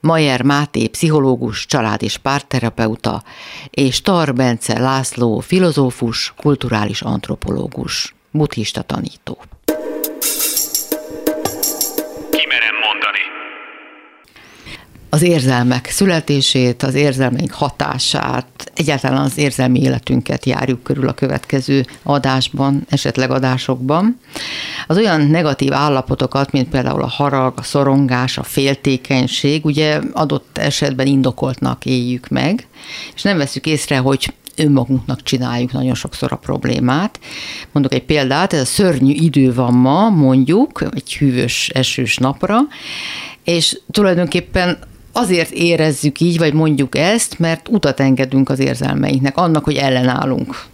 [0.00, 3.22] Majer Máté, pszichológus, család- és párterapeuta,
[3.70, 9.38] és Tar Bence László, filozófus, kulturális antropológus, buddhista tanító.
[15.10, 22.86] Az érzelmek születését, az érzelmeink hatását, egyáltalán az érzelmi életünket járjuk körül a következő adásban,
[22.88, 24.20] esetleg adásokban.
[24.86, 31.06] Az olyan negatív állapotokat, mint például a harag, a szorongás, a féltékenység, ugye adott esetben
[31.06, 32.66] indokoltnak éljük meg,
[33.14, 37.20] és nem veszük észre, hogy önmagunknak csináljuk nagyon sokszor a problémát.
[37.72, 42.58] Mondok egy példát, ez a szörnyű idő van ma, mondjuk, egy hűvös, esős napra,
[43.44, 44.78] és tulajdonképpen
[45.20, 50.64] azért érezzük így, vagy mondjuk ezt, mert utat engedünk az érzelmeinknek, annak, hogy ellenállunk.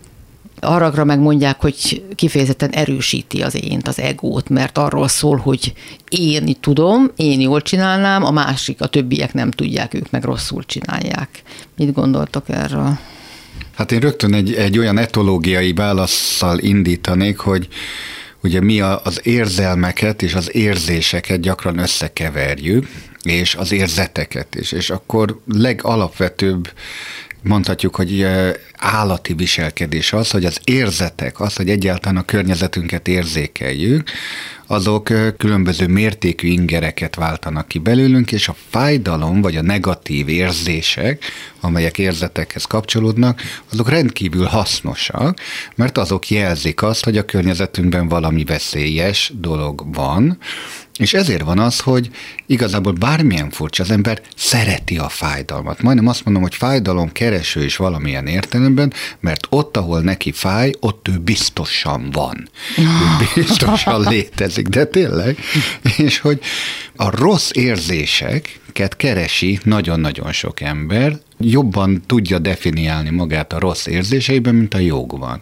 [0.60, 5.72] Haragra meg mondják, hogy kifejezetten erősíti az ént, az egót, mert arról szól, hogy
[6.08, 11.42] én tudom, én jól csinálnám, a másik, a többiek nem tudják, ők meg rosszul csinálják.
[11.76, 12.98] Mit gondoltok erről?
[13.74, 17.68] Hát én rögtön egy, egy olyan etológiai válaszsal indítanék, hogy
[18.42, 22.88] ugye mi az érzelmeket és az érzéseket gyakran összekeverjük,
[23.32, 24.72] és az érzeteket is.
[24.72, 26.72] És akkor legalapvetőbb
[27.46, 28.26] mondhatjuk, hogy
[28.76, 34.10] állati viselkedés az, hogy az érzetek, az, hogy egyáltalán a környezetünket érzékeljük,
[34.66, 41.24] azok különböző mértékű ingereket váltanak ki belőlünk, és a fájdalom vagy a negatív érzések,
[41.60, 43.40] amelyek érzetekhez kapcsolódnak,
[43.72, 45.40] azok rendkívül hasznosak,
[45.74, 50.38] mert azok jelzik azt, hogy a környezetünkben valami veszélyes dolog van,
[50.98, 52.10] és ezért van az, hogy
[52.46, 55.82] igazából bármilyen furcsa, az ember szereti a fájdalmat.
[55.82, 61.08] Majdnem azt mondom, hogy fájdalom kereső is valamilyen értelemben, mert ott, ahol neki fáj, ott
[61.08, 62.48] ő biztosan van.
[62.78, 62.84] Ő
[63.34, 65.38] biztosan létezik, de tényleg.
[65.96, 66.40] És hogy
[66.96, 67.50] a rossz
[68.76, 75.40] érzéseket keresi nagyon-nagyon sok ember, jobban tudja definiálni magát a rossz érzéseiben, mint a jogban.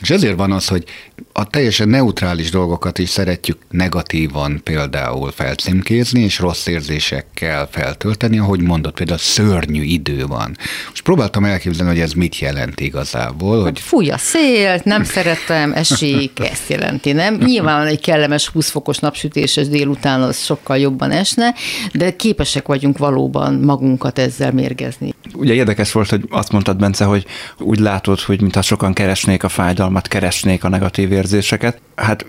[0.00, 0.84] És ezért van az, hogy
[1.32, 8.94] a teljesen neutrális dolgokat is szeretjük negatívan például felcímkézni, és rossz érzésekkel feltölteni, ahogy mondott,
[8.94, 10.56] például szörnyű idő van.
[10.88, 13.54] Most próbáltam elképzelni, hogy ez mit jelent igazából.
[13.54, 13.80] Hát hogy...
[13.80, 17.34] Fúj a szél, nem szeretem, esik, ezt jelenti, nem?
[17.34, 21.54] Nyilván egy kellemes 20 fokos napsütéses délután az sokkal jobban esne,
[21.92, 25.14] de képesek vagyunk valóban magunkat ezzel mérgezni.
[25.34, 27.26] Ugye érdekes volt, hogy azt mondtad, Bence, hogy
[27.58, 31.80] úgy látod, hogy mintha sokan keresnék a fájdalmat, keresnék a negatív érzéseket.
[31.94, 32.26] Hát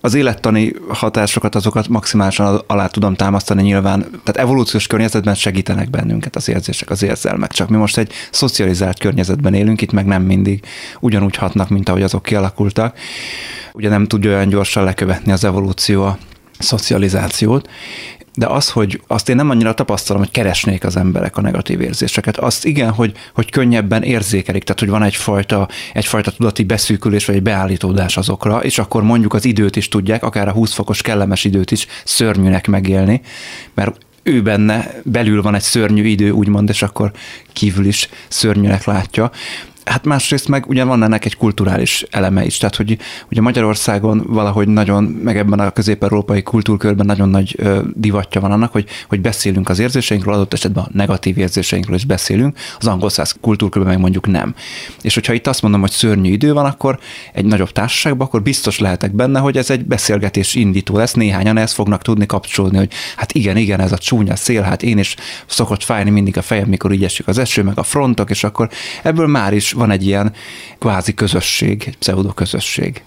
[0.00, 4.00] az élettani hatásokat, azokat maximálisan alá tudom támasztani nyilván.
[4.00, 7.52] Tehát evolúciós környezetben segítenek bennünket az érzések, az érzelmek.
[7.52, 10.64] Csak mi most egy szocializált környezetben élünk, itt meg nem mindig
[11.00, 12.98] ugyanúgy hatnak, mint ahogy azok kialakultak.
[13.72, 16.18] Ugye nem tudja olyan gyorsan lekövetni az evolúció a
[16.58, 17.68] szocializációt,
[18.36, 22.36] de az, hogy azt én nem annyira tapasztalom, hogy keresnék az emberek a negatív érzéseket.
[22.36, 27.42] Azt igen, hogy, hogy könnyebben érzékelik, tehát hogy van egyfajta, egyfajta tudati beszűkülés vagy egy
[27.42, 31.70] beállítódás azokra, és akkor mondjuk az időt is tudják, akár a 20 fokos kellemes időt
[31.70, 33.20] is szörnyűnek megélni,
[33.74, 37.12] mert ő benne belül van egy szörnyű idő, úgymond, és akkor
[37.52, 39.30] kívül is szörnyűnek látja
[39.86, 42.98] hát másrészt meg ugye van ennek egy kulturális eleme is, tehát hogy
[43.30, 48.72] ugye Magyarországon valahogy nagyon, meg ebben a közép-európai kultúrkörben nagyon nagy ö, divatja van annak,
[48.72, 53.36] hogy, hogy beszélünk az érzéseinkről, adott esetben a negatív érzéseinkről is beszélünk, az angol száz
[53.40, 54.54] kultúrkörben meg mondjuk nem.
[55.02, 56.98] És hogyha itt azt mondom, hogy szörnyű idő van, akkor
[57.32, 61.74] egy nagyobb társaságban, akkor biztos lehetek benne, hogy ez egy beszélgetés indító lesz, néhányan ezt
[61.74, 65.16] fognak tudni kapcsolódni, hogy hát igen, igen, ez a csúnya szél, hát én is
[65.46, 68.68] szokott fájni mindig a fejem, mikor így esik az eső, meg a frontok, és akkor
[69.02, 70.32] ebből már is van egy ilyen
[70.78, 73.02] kvázi közösség, egy pseudo közösség.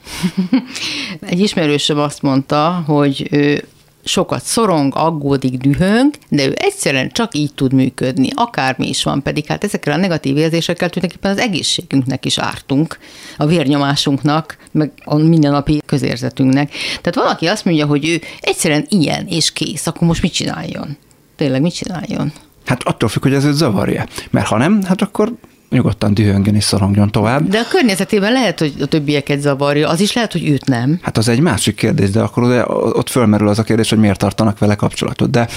[1.30, 3.64] egy ismerősöm azt mondta, hogy ő
[4.04, 9.46] sokat szorong, aggódik, dühöng, de ő egyszerűen csak így tud működni, akármi is van, pedig
[9.46, 12.98] hát ezekkel a negatív érzésekkel tulajdonképpen az egészségünknek is ártunk,
[13.38, 16.72] a vérnyomásunknak, meg a mindennapi közérzetünknek.
[16.88, 20.98] Tehát valaki azt mondja, hogy ő egyszerűen ilyen és kész, akkor most mit csináljon?
[21.36, 22.32] Tényleg mit csináljon?
[22.66, 24.06] Hát attól függ, hogy ez őt zavarja.
[24.30, 25.34] Mert ha nem, hát akkor
[25.70, 27.48] nyugodtan dühöngön és szorongjon tovább.
[27.48, 31.00] De a környezetében lehet, hogy a többieket zavarja, az is lehet, hogy őt nem.
[31.02, 34.60] Hát az egy másik kérdés, de akkor ott fölmerül az a kérdés, hogy miért tartanak
[34.60, 35.30] vele kapcsolatot.
[35.30, 35.48] De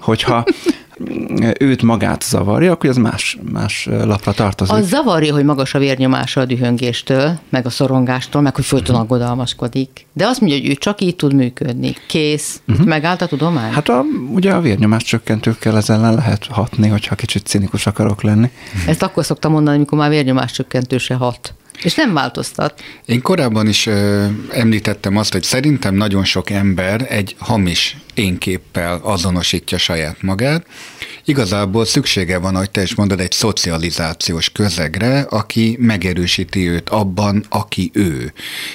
[0.00, 0.44] hogyha
[1.58, 4.74] őt magát zavarja, akkor ez más, más lapra tartozik.
[4.74, 9.04] Az zavarja, hogy magas a vérnyomása a dühöngéstől, meg a szorongástól, meg hogy folyton mhm.
[9.04, 10.06] aggodalmaskodik.
[10.12, 11.94] De azt mondja, hogy ő csak így tud működni.
[12.08, 12.60] Kész.
[12.68, 12.86] Uh-huh.
[12.86, 13.72] Megállt a tudomány?
[13.72, 18.50] Hát a, ugye a vérnyomás csökkentőkkel ezzel ellen lehet hatni, hogyha kicsit cinikus akarok lenni.
[18.86, 21.54] Ezt akkor szoktam mondani, amikor már vérnyomás csökkentőse hat.
[21.82, 22.82] És nem változtat.
[23.06, 29.78] Én korábban is ö, említettem azt, hogy szerintem nagyon sok ember egy hamis énképpel azonosítja
[29.78, 30.66] saját magát.
[31.24, 37.90] Igazából szüksége van, ahogy te is mondod, egy szocializációs közegre, aki megerősíti őt abban, aki
[37.94, 38.32] ő.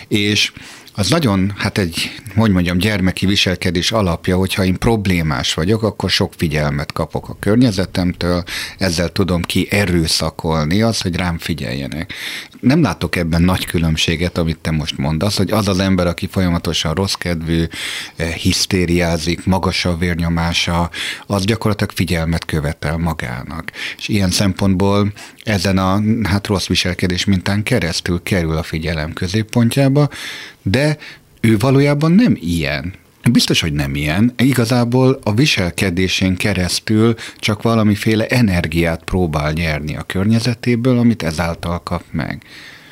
[0.07, 0.51] És
[0.95, 6.33] az nagyon, hát egy, hogy mondjam, gyermeki viselkedés alapja, hogyha én problémás vagyok, akkor sok
[6.38, 8.43] figyelmet kapok a környezetemtől,
[8.77, 12.13] ezzel tudom ki erőszakolni az, hogy rám figyeljenek.
[12.59, 16.93] Nem látok ebben nagy különbséget, amit te most mondasz, hogy az az ember, aki folyamatosan
[16.93, 17.63] rossz kedvű,
[18.15, 20.89] eh, hisztériázik, magas a vérnyomása,
[21.27, 23.71] az gyakorlatilag figyelmet követel magának.
[23.97, 30.09] És ilyen szempontból ezen a hát rossz viselkedés mintán keresztül kerül a figyelem középpontjába,
[30.61, 30.97] de
[31.41, 32.93] ő valójában nem ilyen.
[33.31, 34.33] Biztos, hogy nem ilyen.
[34.37, 42.43] Igazából a viselkedésén keresztül csak valamiféle energiát próbál nyerni a környezetéből, amit ezáltal kap meg.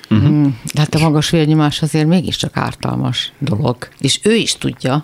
[0.09, 0.53] Uh-huh.
[0.73, 3.87] De hát a magas vérnyomás azért mégiscsak ártalmas dolog.
[3.99, 5.03] És ő is tudja.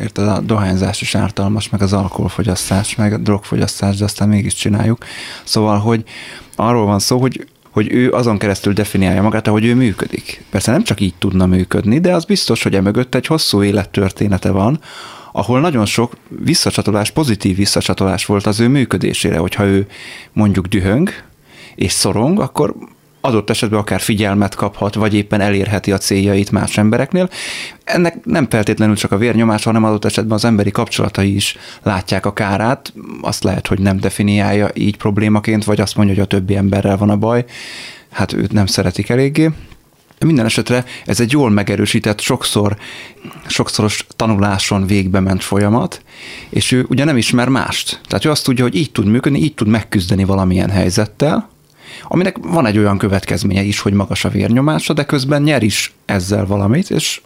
[0.00, 5.04] Érted, a dohányzás is ártalmas, meg az alkoholfogyasztás, meg a drogfogyasztás, de aztán mégis csináljuk.
[5.44, 6.04] Szóval, hogy
[6.56, 10.44] arról van szó, hogy hogy ő azon keresztül definiálja magát, ahogy ő működik.
[10.50, 14.80] Persze nem csak így tudna működni, de az biztos, hogy emögött egy hosszú élettörténete van,
[15.32, 19.86] ahol nagyon sok visszacsatolás, pozitív visszacsatolás volt az ő működésére, hogyha ő
[20.32, 21.10] mondjuk dühöng
[21.74, 22.74] és szorong, akkor
[23.24, 27.30] adott esetben akár figyelmet kaphat, vagy éppen elérheti a céljait más embereknél.
[27.84, 32.32] Ennek nem feltétlenül csak a vérnyomás, hanem adott esetben az emberi kapcsolatai is látják a
[32.32, 32.92] kárát.
[33.20, 37.10] Azt lehet, hogy nem definiálja így problémaként, vagy azt mondja, hogy a többi emberrel van
[37.10, 37.44] a baj.
[38.10, 39.50] Hát őt nem szeretik eléggé.
[40.24, 42.76] Minden esetre ez egy jól megerősített, sokszor,
[43.46, 46.02] sokszoros tanuláson végbe ment folyamat,
[46.48, 48.00] és ő ugye nem ismer mást.
[48.08, 51.52] Tehát ő azt tudja, hogy így tud működni, így tud megküzdeni valamilyen helyzettel,
[52.02, 56.46] aminek van egy olyan következménye is, hogy magas a vérnyomása, de közben nyer is ezzel
[56.46, 57.20] valamit, és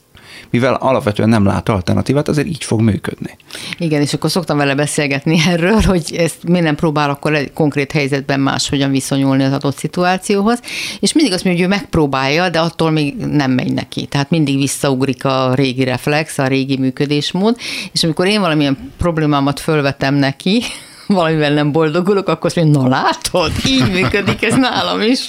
[0.50, 3.36] mivel alapvetően nem lát alternatívát, azért így fog működni.
[3.78, 7.92] Igen, és akkor szoktam vele beszélgetni erről, hogy ezt miért nem próbál akkor egy konkrét
[7.92, 10.60] helyzetben máshogyan viszonyulni az adott szituációhoz,
[11.00, 14.06] és mindig azt mondja, hogy ő megpróbálja, de attól még nem megy neki.
[14.06, 17.56] Tehát mindig visszaugrik a régi reflex, a régi működésmód,
[17.92, 20.62] és amikor én valamilyen problémámat fölvetem neki,
[21.14, 25.28] valamivel nem boldogulok, akkor azt mondja, na látod, így működik ez nálam is.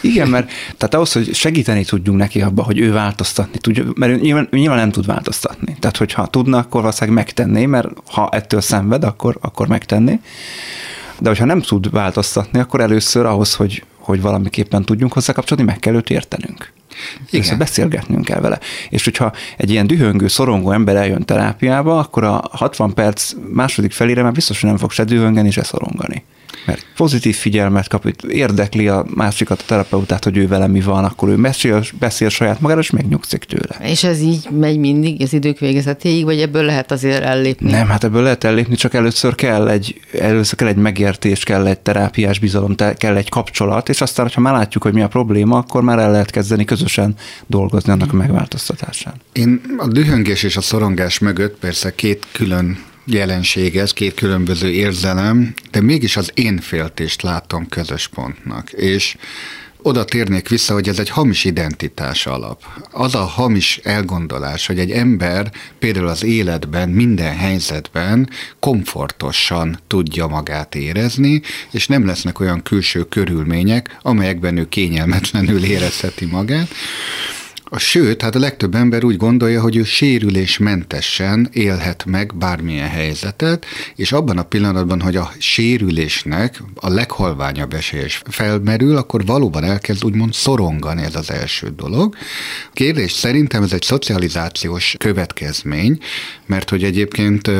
[0.00, 4.16] Igen, mert tehát ahhoz, hogy segíteni tudjunk neki abba, hogy ő változtatni tudja, mert ő
[4.16, 5.76] nyilván, ő nyilván nem tud változtatni.
[5.80, 10.20] Tehát, hogyha tudna, akkor valószínűleg megtenné, mert ha ettől szenved, akkor, akkor megtenné.
[11.18, 15.78] De hogyha nem tud változtatni, akkor először ahhoz, hogy, hogy valamiképpen tudjunk hozzá kapcsolni, meg
[15.78, 16.72] kell őt értenünk.
[17.30, 17.58] Igen.
[17.58, 18.58] beszélgetnünk kell vele.
[18.88, 24.22] És hogyha egy ilyen dühöngő, szorongó ember eljön terápiába, akkor a 60 perc második felére
[24.22, 26.24] már biztos, hogy nem fog se dühöngeni, se szorongani
[26.66, 31.28] mert pozitív figyelmet kap, érdekli a másikat, a terapeutát, hogy ő vele mi van, akkor
[31.28, 33.90] ő beszél, beszél saját magára, és megnyugszik tőle.
[33.90, 37.70] És ez így megy mindig az idők végezetéig, vagy ebből lehet azért ellépni?
[37.70, 41.78] Nem, hát ebből lehet ellépni, csak először kell egy, először kell egy megértés, kell egy
[41.78, 45.82] terápiás bizalom, kell egy kapcsolat, és aztán, ha már látjuk, hogy mi a probléma, akkor
[45.82, 47.14] már el lehet kezdeni közösen
[47.46, 49.14] dolgozni annak a megváltoztatásán.
[49.32, 52.78] Én a dühöngés és a szorongás mögött persze két külön
[53.10, 58.72] jelenség ez, két különböző érzelem, de mégis az én féltést látom közös pontnak.
[58.72, 59.16] És
[59.82, 62.62] oda térnék vissza, hogy ez egy hamis identitás alap.
[62.90, 70.74] Az a hamis elgondolás, hogy egy ember például az életben, minden helyzetben komfortosan tudja magát
[70.74, 76.68] érezni, és nem lesznek olyan külső körülmények, amelyekben ő kényelmetlenül érezheti magát,
[77.76, 84.12] sőt, hát a legtöbb ember úgy gondolja, hogy ő sérülésmentesen élhet meg bármilyen helyzetet, és
[84.12, 90.32] abban a pillanatban, hogy a sérülésnek a leghalványabb esélye is felmerül, akkor valóban elkezd úgymond
[90.32, 92.16] szorongani ez az első dolog.
[92.64, 95.98] A kérdés szerintem ez egy szocializációs következmény,
[96.46, 97.50] mert hogy egyébként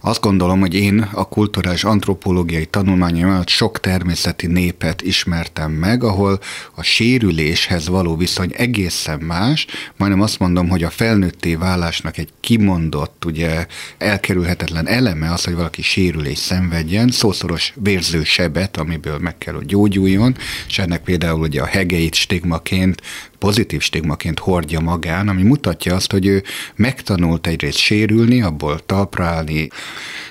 [0.00, 6.40] azt gondolom, hogy én a kulturális antropológiai tanulmányaim alatt sok természeti népet ismertem meg, ahol
[6.74, 13.24] a sérüléshez való viszony egészen más, majdnem azt mondom, hogy a felnőtté válásnak egy kimondott,
[13.24, 13.66] ugye
[13.98, 20.36] elkerülhetetlen eleme az, hogy valaki sérülés szenvedjen, szószoros vérző sebet, amiből meg kell, hogy gyógyuljon,
[20.68, 23.02] és ennek például ugye a hegeit stigmaként
[23.38, 26.42] pozitív stigmaként hordja magán, ami mutatja azt, hogy ő
[26.76, 29.44] megtanult egyrészt sérülni, abból talpra.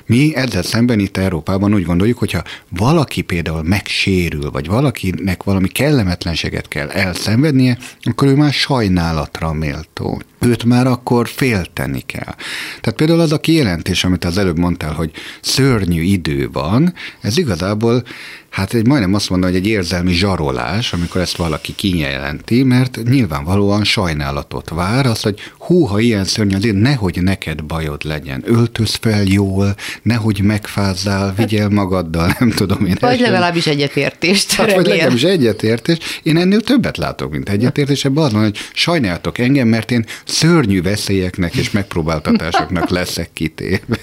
[0.05, 6.67] Mi ezzel szemben itt Európában úgy gondoljuk, hogyha valaki például megsérül, vagy valakinek valami kellemetlenséget
[6.67, 12.35] kell elszenvednie, akkor ő már sajnálatra méltó őt már akkor félteni kell.
[12.81, 15.11] Tehát például az a kijelentés, amit az előbb mondtál, hogy
[15.41, 18.03] szörnyű idő van, ez igazából
[18.49, 23.83] Hát egy majdnem azt mondom, hogy egy érzelmi zsarolás, amikor ezt valaki kijelenti, mert nyilvánvalóan
[23.83, 28.43] sajnálatot vár, az, hogy hú, ha ilyen szörnyű, azért nehogy neked bajod legyen.
[28.45, 32.97] Öltöz fel jól, nehogy megfázzál, vigyel magaddal, nem tudom én.
[32.99, 34.51] Vagy legalábbis egyetértést.
[34.51, 36.03] Hát, vagy legalábbis egyetértést.
[36.23, 38.05] Én ennél többet látok, mint egyetértés.
[38.05, 43.97] Ebben az van, hogy sajnáltok engem, mert én szörnyű veszélyeknek és megpróbáltatásoknak leszek kitéve.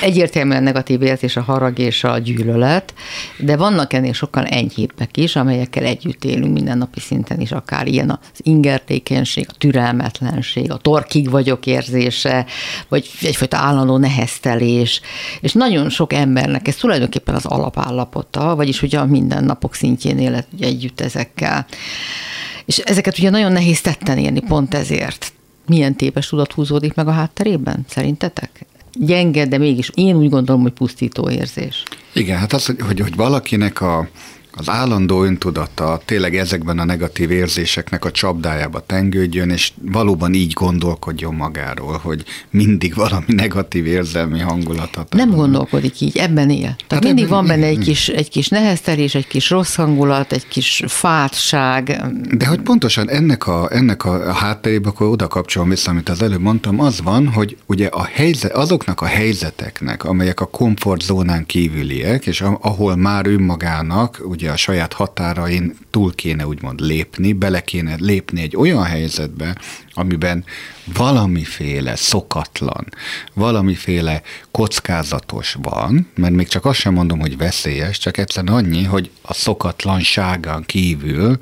[0.00, 2.94] Egyértelműen negatív érzés a harag és a gyűlölet,
[3.36, 8.40] de vannak ennél sokkal enyhébbek is, amelyekkel együtt élünk mindennapi szinten is, akár ilyen az
[8.42, 12.46] ingertékenység, a türelmetlenség, a torkig vagyok érzése,
[12.88, 15.00] vagy egyfajta állandó neheztelés,
[15.40, 21.00] és nagyon sok embernek ez tulajdonképpen az alapállapota, vagyis ugye a mindennapok szintjén élet együtt
[21.00, 21.66] ezekkel.
[22.64, 25.32] És ezeket ugye nagyon nehéz tetten érni pont ezért
[25.66, 28.66] milyen tépes tudat húzódik meg a hátterében, szerintetek?
[28.94, 31.82] Gyenge, de mégis én úgy gondolom, hogy pusztító érzés.
[32.12, 34.08] Igen, hát az, hogy, hogy, valakinek a,
[34.56, 41.34] az állandó öntudata tényleg ezekben a negatív érzéseknek a csapdájába tengődjön, és valóban így gondolkodjon
[41.34, 45.06] magáról, hogy mindig valami negatív érzelmi hangulata.
[45.10, 46.60] Nem gondolkodik így, ebben él.
[46.60, 50.32] Tehát hát mindig ebben, van benne egy kis, egy kis neheztelés, egy kis rossz hangulat,
[50.32, 52.02] egy kis fátság.
[52.30, 56.40] De hogy pontosan ennek a, ennek a hátterébe, akkor oda kapcsolom vissza, amit az előbb
[56.40, 62.40] mondtam, az van, hogy ugye a helyzet, azoknak a helyzeteknek, amelyek a komfortzónán kívüliek, és
[62.60, 68.42] ahol már önmagának, ugye ugye a saját határain túl kéne úgymond lépni, bele kéne lépni
[68.42, 69.56] egy olyan helyzetbe,
[69.94, 70.44] amiben
[70.84, 72.86] valamiféle szokatlan,
[73.32, 79.10] valamiféle kockázatos van, mert még csak azt sem mondom, hogy veszélyes, csak egyszerűen annyi, hogy
[79.22, 81.38] a szokatlanságán kívül,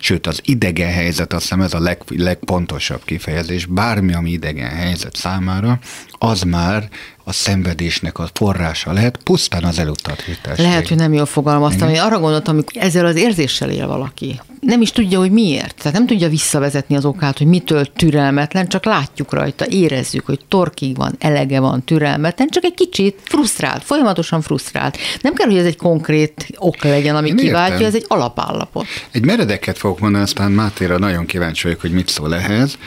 [0.00, 5.16] sőt az idegen helyzet, azt hiszem ez a leg, legpontosabb kifejezés, bármi, ami idegen helyzet
[5.16, 5.78] számára,
[6.18, 6.88] az már
[7.24, 10.58] a szenvedésnek a forrása lehet, pusztán az elutasítás.
[10.58, 11.88] Lehet, hogy nem jól fogalmaztam.
[11.88, 14.40] Én arra gondoltam, hogy ezzel az érzéssel él valaki.
[14.64, 15.76] Nem is tudja, hogy miért.
[15.76, 20.96] Tehát nem tudja visszavezetni az okát, hogy mitől türelmetlen, csak látjuk rajta, érezzük, hogy torkig
[20.96, 24.98] van, elege van, türelmetlen, csak egy kicsit frusztrált, folyamatosan frusztrált.
[25.20, 27.88] Nem kell, hogy ez egy konkrét ok legyen, ami Én kiváltja, értem.
[27.88, 28.86] ez egy alapállapot.
[29.10, 32.78] Egy meredeket fogok mondani, aztán Mátéra nagyon kíváncsi vagyok, hogy mit szól ehhez.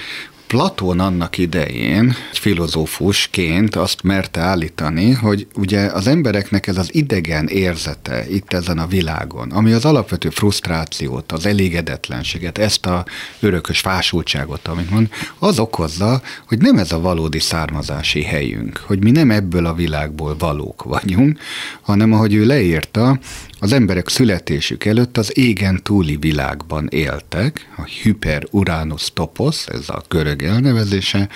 [0.47, 8.29] Platón annak idején filozófusként azt merte állítani, hogy ugye az embereknek ez az idegen érzete
[8.29, 13.05] itt ezen a világon, ami az alapvető frusztrációt, az elégedetlenséget, ezt a
[13.39, 19.11] örökös fásultságot, amit mond, az okozza, hogy nem ez a valódi származási helyünk, hogy mi
[19.11, 21.39] nem ebből a világból valók vagyunk,
[21.81, 23.19] hanem ahogy ő leírta,
[23.59, 30.03] az emberek születésük előtt az égen túli világban éltek, a Hyper Uranus Topos, ez a
[30.07, 31.29] görög elnevezése,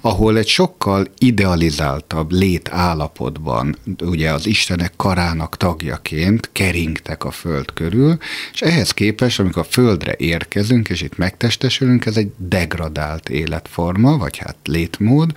[0.00, 8.18] ahol egy sokkal idealizáltabb létállapotban, ugye az Istenek karának tagjaként keringtek a Föld körül,
[8.52, 14.36] és ehhez képest, amikor a Földre érkezünk, és itt megtestesülünk, ez egy degradált életforma, vagy
[14.36, 15.32] hát létmód,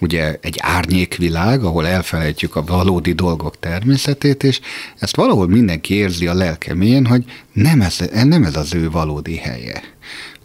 [0.00, 4.60] ugye egy árnyékvilág, ahol elfelejtjük a valódi dolgok természetét, és
[4.98, 9.82] ezt valahol mindenki érzi a lelkemén, hogy nem ez, nem ez az ő valódi helye.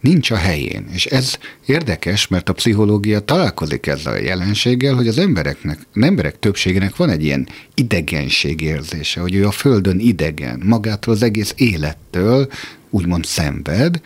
[0.00, 0.86] Nincs a helyén.
[0.92, 6.38] És ez érdekes, mert a pszichológia találkozik ezzel a jelenséggel, hogy az embereknek, az emberek
[6.38, 12.48] többségének van egy ilyen idegenség érzése, hogy ő a földön idegen, magától az egész élettől
[12.90, 14.00] úgymond szenved,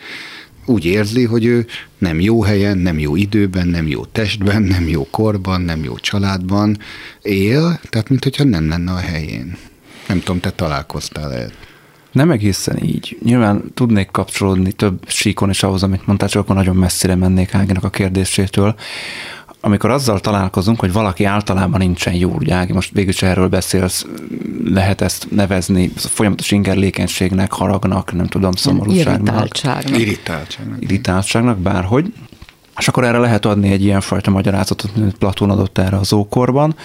[0.69, 1.65] úgy érzi, hogy ő
[1.97, 6.77] nem jó helyen, nem jó időben, nem jó testben, nem jó korban, nem jó családban
[7.21, 9.57] él, tehát mintha nem lenne a helyén.
[10.07, 11.51] Nem tudom, te találkoztál el.
[12.11, 13.17] Nem egészen így.
[13.23, 17.83] Nyilván tudnék kapcsolódni több síkon is ahhoz, amit mondtál, csak akkor nagyon messzire mennék Áginak
[17.83, 18.75] a kérdésétől.
[19.59, 24.05] Amikor azzal találkozunk, hogy valaki általában nincsen jó, ugye Ági, most végülis erről beszélsz,
[24.63, 29.35] lehet ezt nevezni folyamatos ingerlékenységnek, haragnak, nem tudom, szomorúságnak.
[29.35, 29.99] Irritáltságnak.
[29.99, 30.81] Irritáltságnak.
[30.81, 32.13] Irritáltságnak, bárhogy.
[32.77, 36.75] És akkor erre lehet adni egy ilyenfajta magyarázatot, mint Platón adott erre az ókorban,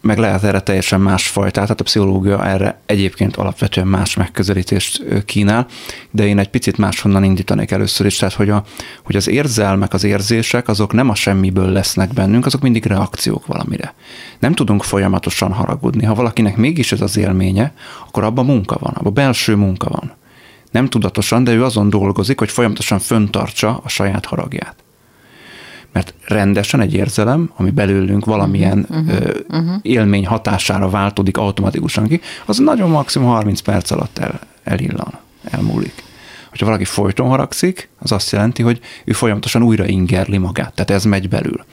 [0.00, 5.66] meg lehet erre teljesen más fajtát, tehát a pszichológia erre egyébként alapvetően más megközelítést kínál,
[6.10, 8.64] de én egy picit máshonnan indítanék először is, tehát hogy, a,
[9.04, 13.94] hogy az érzelmek, az érzések, azok nem a semmiből lesznek bennünk, azok mindig reakciók valamire.
[14.38, 16.04] Nem tudunk folyamatosan haragudni.
[16.04, 17.72] Ha valakinek mégis ez az élménye,
[18.06, 20.12] akkor abban munka van, abban belső munka van.
[20.70, 24.74] Nem tudatosan, de ő azon dolgozik, hogy folyamatosan föntartsa a saját haragját
[25.92, 32.58] mert rendesen egy érzelem, ami belőlünk valamilyen uh-huh, uh-huh, élmény hatására váltodik automatikusan ki, az
[32.58, 36.02] nagyon maximum 30 perc alatt el, elillan, elmúlik.
[36.48, 41.04] Hogyha valaki folyton haragszik, az azt jelenti, hogy ő folyamatosan újra ingerli magát, tehát ez
[41.04, 41.64] megy belül.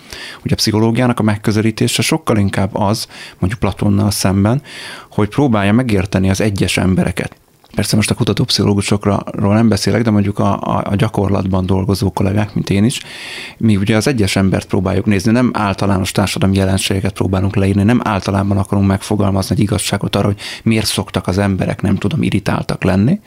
[0.44, 3.08] Ugye a pszichológiának a megközelítése sokkal inkább az,
[3.40, 4.62] mondjuk Platonnal szemben,
[5.12, 7.36] hogy próbálja megérteni az egyes embereket.
[7.78, 12.70] Persze most a kutatópszichológusokról nem beszélek, de mondjuk a, a, a gyakorlatban dolgozó kollégák, mint
[12.70, 13.02] én is,
[13.58, 18.58] mi ugye az egyes embert próbáljuk nézni, nem általános társadalmi jelenségeket próbálunk leírni, nem általában
[18.58, 23.20] akarunk megfogalmazni egy igazságot arra, hogy miért szoktak az emberek, nem tudom, irritáltak lenni,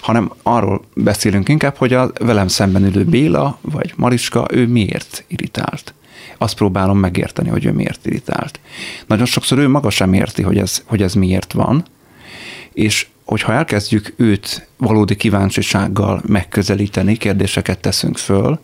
[0.00, 5.94] hanem arról beszélünk inkább, hogy a velem szemben ülő Béla vagy Mariska, ő miért irritált
[6.38, 8.60] azt próbálom megérteni, hogy ő miért irritált.
[9.06, 11.84] Nagyon sokszor ő maga sem érti, hogy ez, hogy ez miért van,
[12.72, 18.60] és hogyha elkezdjük őt valódi kíváncsisággal megközelíteni, kérdéseket teszünk föl,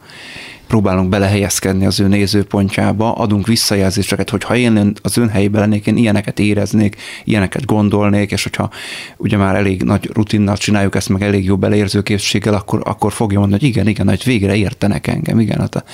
[0.71, 5.97] próbálunk belehelyezkedni az ő nézőpontjába, adunk visszajelzéseket, hogy ha én az ön helyében lennék, én
[5.97, 8.71] ilyeneket éreznék, ilyeneket gondolnék, és hogyha
[9.17, 13.61] ugye már elég nagy rutinnal csináljuk ezt, meg elég jó beleérzőkészséggel, akkor, akkor fogja mondani,
[13.61, 15.85] hogy igen, igen, hogy végre értenek engem, igen, hát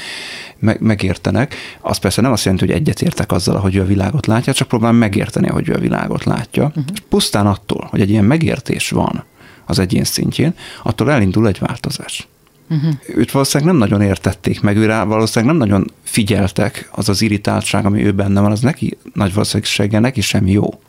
[0.59, 1.55] meg, megértenek.
[1.81, 4.97] Az persze nem azt jelenti, hogy egyetértek azzal, hogy ő a világot látja, csak próbálom
[4.97, 6.65] megérteni, hogy ő a világot látja.
[6.65, 6.85] Uh-huh.
[6.93, 9.25] És pusztán attól, hogy egy ilyen megértés van
[9.67, 12.29] az egyén szintjén, attól elindul egy változás.
[12.71, 12.95] Uh-huh.
[13.15, 18.05] Őt valószínűleg nem nagyon értették meg, őre valószínűleg nem nagyon figyeltek, az az irritáltság, ami
[18.05, 20.81] ő benne van, az neki nagy valószínűséggel neki sem jó.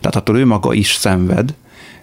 [0.00, 1.54] Tehát attól ő maga is szenved,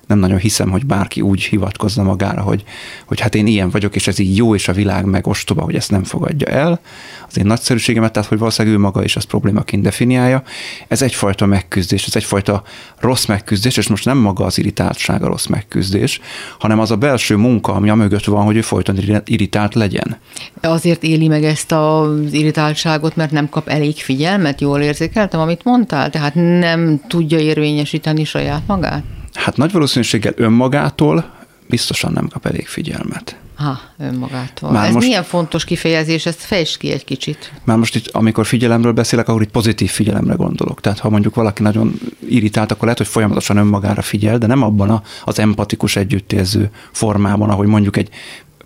[0.07, 2.63] nem nagyon hiszem, hogy bárki úgy hivatkozna magára, hogy,
[3.05, 5.75] hogy hát én ilyen vagyok, és ez így jó, és a világ meg ostoba, hogy
[5.75, 6.79] ezt nem fogadja el.
[7.27, 10.44] Az én nagyszerűségemet, tehát hogy valószínűleg ő maga is azt problémaként definiálja.
[10.87, 12.63] Ez egyfajta megküzdés, ez egyfajta
[13.00, 16.20] rossz megküzdés, és most nem maga az irritáltság a rossz megküzdés,
[16.59, 20.18] hanem az a belső munka, ami a mögött van, hogy ő folyton irritált legyen.
[20.61, 26.09] Azért éli meg ezt az irritáltságot, mert nem kap elég figyelmet, jól érzékeltem, amit mondtál,
[26.09, 29.03] tehát nem tudja érvényesíteni saját magát?
[29.44, 31.32] Hát nagy valószínűséggel önmagától
[31.70, 33.38] biztosan nem kap elég figyelmet.
[33.56, 34.72] Ha, önmagától.
[34.72, 37.51] Már Ez most, milyen fontos kifejezés, ezt fejtsd ki egy kicsit.
[37.64, 40.82] Már most itt, amikor figyelemről beszélek, akkor itt pozitív figyelemre gondolok.
[40.82, 44.90] Tehát ha mondjuk valaki nagyon irritált, akkor lehet, hogy folyamatosan önmagára figyel, de nem abban
[44.90, 48.10] a, az empatikus együttérző formában, ahogy mondjuk egy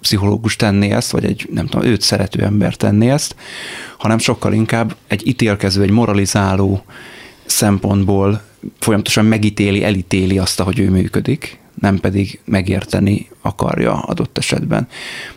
[0.01, 3.35] pszichológus tenné ezt, vagy egy nem tudom, őt szerető ember tenné ezt,
[3.97, 6.83] hanem sokkal inkább egy ítélkező, egy moralizáló
[7.45, 8.41] szempontból
[8.79, 14.87] folyamatosan megítéli, elítéli azt, hogy ő működik, nem pedig megérteni akarja adott esetben.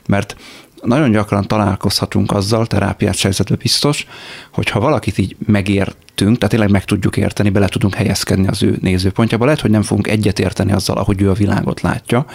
[0.07, 0.37] Mert
[0.83, 4.07] nagyon gyakran találkozhatunk azzal, terápiát helyzetben biztos,
[4.53, 8.79] hogyha valakit így megért értünk, tehát tényleg meg tudjuk érteni, bele tudunk helyezkedni az ő
[8.81, 9.45] nézőpontjába.
[9.45, 12.27] Lehet, hogy nem fogunk egyetérteni azzal, ahogy ő a világot látja,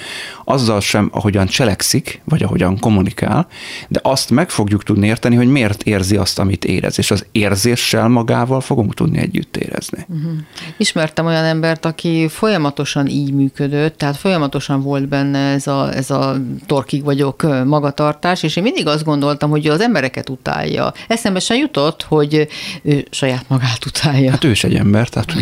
[0.44, 3.48] azzal sem, ahogyan cselekszik, vagy ahogyan kommunikál,
[3.88, 8.08] de azt meg fogjuk tudni érteni, hogy miért érzi azt, amit érez, és az érzéssel
[8.08, 10.06] magával fogunk tudni együtt érezni.
[10.08, 10.32] Uh-huh.
[10.78, 16.36] Ismertem olyan embert, aki folyamatosan így működött, tehát folyamatosan volt benne ez a, ez a
[16.66, 20.94] torkig vagyok magatartás, és én mindig azt gondoltam, hogy az embereket utálja.
[21.08, 22.48] Eszembe sem jutott, hogy
[22.84, 24.32] ő saját magát magát utálja.
[24.32, 25.34] Hát ő is egy ember, tehát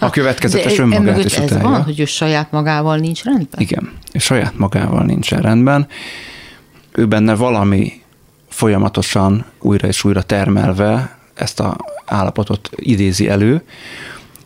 [0.00, 1.68] a következetes De önmagát is ez utálja.
[1.68, 3.60] van, hogy ő saját magával nincs rendben?
[3.60, 5.86] Igen, és saját magával nincs rendben.
[6.92, 7.92] Ő benne valami
[8.48, 13.62] folyamatosan újra és újra termelve ezt a állapotot idézi elő,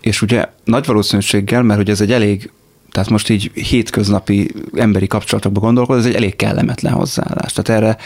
[0.00, 2.50] és ugye nagy valószínűséggel, mert ugye ez egy elég
[2.90, 7.52] tehát most így hétköznapi emberi kapcsolatokban gondolkod, ez egy elég kellemetlen hozzáállás.
[7.52, 7.96] Tehát erre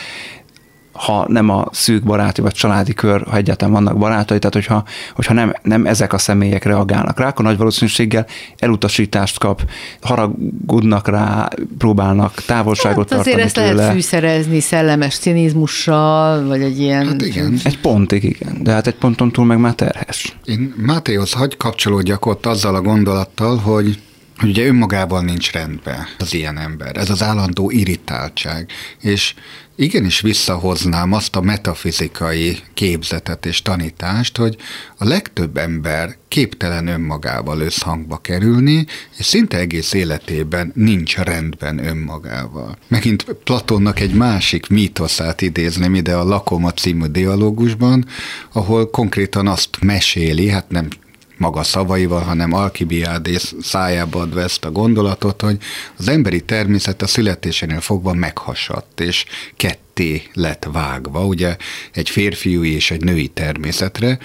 [0.99, 5.35] ha nem a szűk baráti vagy családi kör, ha egyáltalán vannak barátai, tehát hogyha, hogyha
[5.35, 8.27] nem, nem ezek a személyek reagálnak rá, akkor nagy valószínűséggel
[8.59, 9.63] elutasítást kap,
[10.01, 13.69] haragudnak rá, próbálnak távolságot hát tartani azért tőle.
[13.69, 17.07] ezt lehet fűszerezni szellemes cinizmussal, vagy egy ilyen...
[17.07, 17.59] Hát igen.
[17.65, 20.37] Egy pontig igen, de hát egy ponton túl meg már terhes.
[20.45, 23.99] Én Mátéhoz hagy kapcsolódjak ott azzal a gondolattal, hogy
[24.37, 26.97] hogy ugye önmagával nincs rendben az ilyen ember.
[26.97, 28.71] Ez az állandó irritáltság.
[29.01, 29.35] És
[29.77, 34.57] igenis visszahoznám azt a metafizikai képzetet és tanítást, hogy
[34.97, 38.87] a legtöbb ember képtelen önmagával összhangba kerülni,
[39.19, 42.79] és szinte egész életében nincs rendben önmagával.
[42.89, 48.07] Megint Platonnak egy másik mítoszát idézném ide a Lakoma című dialógusban,
[48.53, 50.89] ahol konkrétan azt meséli, hát nem
[51.37, 55.59] maga szavaival, hanem Alkibiádész szájába adva ezt a gondolatot, hogy
[55.99, 59.25] az emberi természet a születésénél fogva meghasadt, és
[59.57, 61.57] ketté lett vágva, ugye
[61.93, 64.19] egy férfiú és egy női természetre,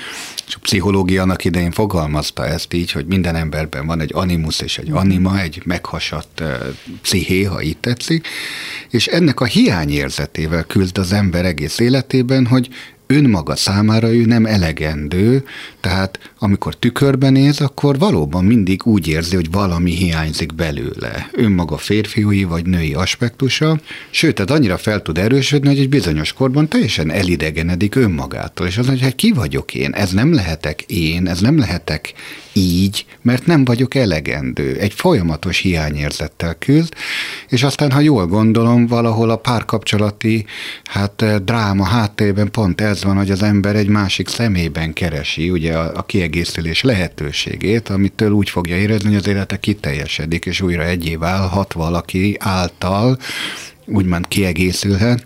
[0.47, 4.77] és a pszichológia annak idején fogalmazta ezt így, hogy minden emberben van egy animus és
[4.77, 6.43] egy anima, egy meghasadt
[7.01, 8.27] psziché, ha így tetszik,
[8.89, 12.69] és ennek a hiányérzetével küzd az ember egész életében, hogy
[13.11, 15.43] önmaga számára ő nem elegendő,
[15.79, 21.29] tehát amikor tükörben néz, akkor valóban mindig úgy érzi, hogy valami hiányzik belőle.
[21.31, 26.67] Önmaga férfiúi vagy női aspektusa, sőt, tehát annyira fel tud erősödni, hogy egy bizonyos korban
[26.67, 31.39] teljesen elidegenedik önmagától, és az, hogy hát ki vagyok én, ez nem lehetek én, ez
[31.39, 32.13] nem lehetek
[32.53, 34.75] így, mert nem vagyok elegendő.
[34.75, 36.93] Egy folyamatos hiányérzettel küzd,
[37.47, 40.45] és aztán, ha jól gondolom, valahol a párkapcsolati
[40.83, 45.77] hát, eh, dráma háttérben pont ez van, hogy az ember egy másik szemében keresi ugye
[45.77, 51.15] a, a kiegészülés lehetőségét, amitől úgy fogja érezni, hogy az élete kiteljesedik, és újra egyé
[51.15, 53.17] válhat valaki által,
[53.85, 55.25] úgymond kiegészülhet,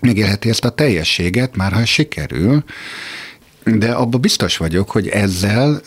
[0.00, 2.64] megélheti ezt a teljességet, már ha sikerül,
[3.64, 5.80] de abban biztos vagyok, hogy ezzel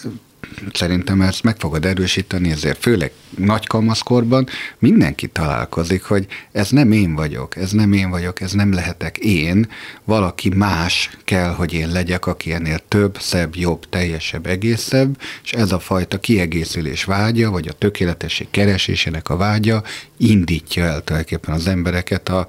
[0.73, 4.47] szerintem ezt meg fogod erősíteni, ezért főleg nagy kamaszkorban
[4.79, 9.69] mindenki találkozik, hogy ez nem én vagyok, ez nem én vagyok, ez nem lehetek én,
[10.03, 15.71] valaki más kell, hogy én legyek, aki ennél több, szebb, jobb, teljesebb, egészebb, és ez
[15.71, 19.83] a fajta kiegészülés vágya, vagy a tökéletesség keresésének a vágya
[20.17, 22.47] indítja el tulajdonképpen az embereket a,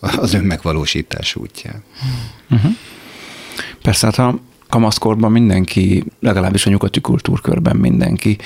[0.00, 1.82] az önmegvalósítás útján.
[2.50, 2.72] Uh-huh.
[3.82, 8.38] Persze, hát ha kamaszkorban mindenki, legalábbis a nyugati kultúrkörben mindenki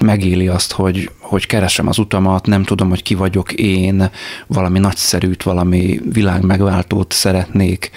[0.00, 4.10] megéli azt, hogy, hogy keresem az utamat, nem tudom, hogy ki vagyok én,
[4.46, 7.90] valami nagyszerűt, valami világ megváltót szeretnék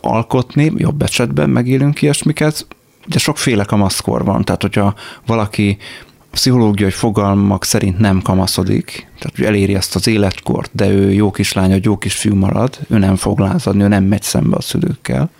[0.00, 2.66] alkotni, jobb esetben megélünk ilyesmiket.
[3.06, 4.94] Ugye sokféle kamaszkor van, tehát hogyha
[5.26, 5.76] valaki
[6.30, 11.70] pszichológiai fogalmak szerint nem kamaszodik, tehát hogy eléri ezt az életkort, de ő jó kislány,
[11.70, 15.30] vagy jó kisfiú marad, ő nem fog lázadni, ő nem megy szembe a szülőkkel,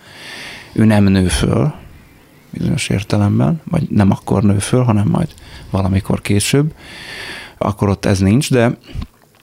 [0.76, 1.74] ő nem nő föl,
[2.50, 5.28] bizonyos értelemben, vagy nem akkor nő föl, hanem majd
[5.70, 6.74] valamikor később,
[7.58, 8.78] akkor ott ez nincs, de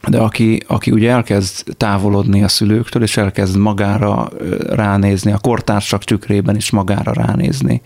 [0.07, 4.29] de aki, aki ugye elkezd távolodni a szülőktől, és elkezd magára
[4.69, 7.81] ránézni, a kortársak tükrében is magára ránézni,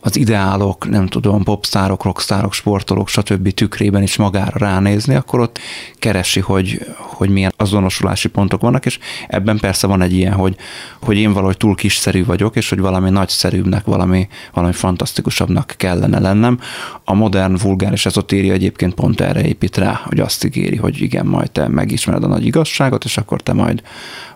[0.00, 3.54] az ideálok, nem tudom, popstárok, rockstárok, sportolók, stb.
[3.54, 5.58] tükrében is magára ránézni, akkor ott
[5.98, 10.56] keresi, hogy, hogy milyen azonosulási pontok vannak, és ebben persze van egy ilyen, hogy,
[11.02, 16.58] hogy én valahogy túl kiszerű vagyok, és hogy valami nagyszerűbbnek, valami, valami fantasztikusabbnak kellene lennem.
[17.04, 21.50] A modern vulgáris ezotéria egyébként pont erre épít rá, hogy azt ígéri, hogy igen, majd
[21.50, 23.82] te megismered a nagy igazságot, és akkor te majd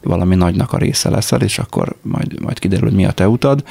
[0.03, 3.65] valami nagynak a része leszel, és akkor majd, majd kiderül, hogy mi a te utad.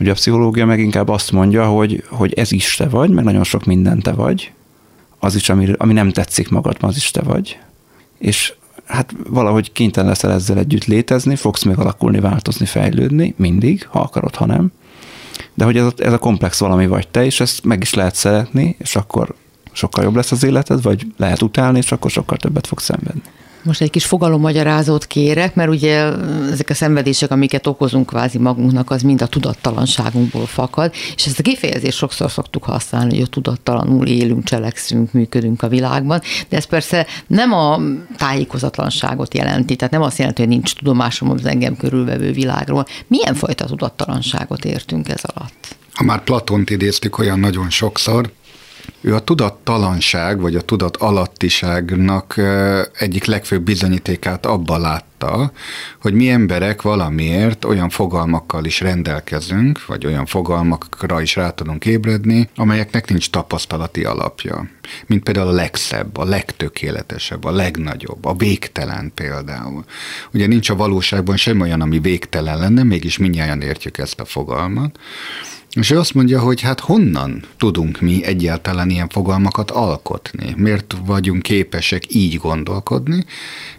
[0.00, 3.44] Ugye a pszichológia meg inkább azt mondja, hogy, hogy ez is te vagy, meg nagyon
[3.44, 4.52] sok minden te vagy,
[5.18, 7.58] az is, ami, ami nem tetszik magadban, az is te vagy.
[8.18, 8.54] És
[8.86, 14.34] hát valahogy kénytelen leszel ezzel együtt létezni, fogsz még alakulni, változni, fejlődni, mindig, ha akarod,
[14.34, 14.72] ha nem.
[15.54, 18.14] De hogy ez a, ez a komplex valami vagy te, és ezt meg is lehet
[18.14, 19.34] szeretni, és akkor
[19.72, 23.22] sokkal jobb lesz az életed, vagy lehet utálni, és akkor sokkal többet fog szenvedni.
[23.68, 26.12] Most egy kis fogalommagyarázatot kérek, mert ugye
[26.50, 31.42] ezek a szenvedések, amiket okozunk kvázi magunknak, az mind a tudattalanságunkból fakad, és ezt a
[31.42, 37.06] kifejezést sokszor szoktuk használni, hogy a tudattalanul élünk, cselekszünk, működünk a világban, de ez persze
[37.26, 37.80] nem a
[38.16, 42.86] tájékozatlanságot jelenti, tehát nem azt jelenti, hogy nincs tudomásom az engem körülvevő világról.
[43.06, 45.76] Milyen fajta tudattalanságot értünk ez alatt?
[45.92, 48.30] Ha már Platont idéztük olyan nagyon sokszor,
[49.00, 52.40] ő a tudattalanság, vagy a tudat alattiságnak
[52.98, 54.80] egyik legfőbb bizonyítékát abban
[55.18, 55.52] látta,
[56.00, 62.48] hogy mi emberek valamiért olyan fogalmakkal is rendelkezünk, vagy olyan fogalmakra is rá tudunk ébredni,
[62.56, 64.68] amelyeknek nincs tapasztalati alapja.
[65.06, 69.84] Mint például a legszebb, a legtökéletesebb, a legnagyobb, a végtelen például.
[70.32, 74.98] Ugye nincs a valóságban semmi olyan, ami végtelen lenne, mégis mindjárt értjük ezt a fogalmat.
[75.72, 80.54] És ő azt mondja, hogy hát honnan tudunk mi egyáltalán ilyen fogalmakat alkotni?
[80.56, 83.24] Miért vagyunk képesek így gondolkodni?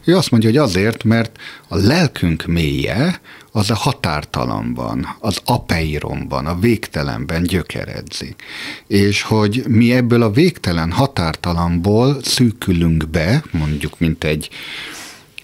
[0.04, 1.29] Ő azt mondja, hogy azért, mert
[1.68, 3.20] a lelkünk mélye
[3.52, 8.44] az a határtalanban, az apeiromban, a végtelenben gyökeredzik.
[8.88, 14.50] És hogy mi ebből a végtelen határtalanból szűkülünk be, mondjuk mint egy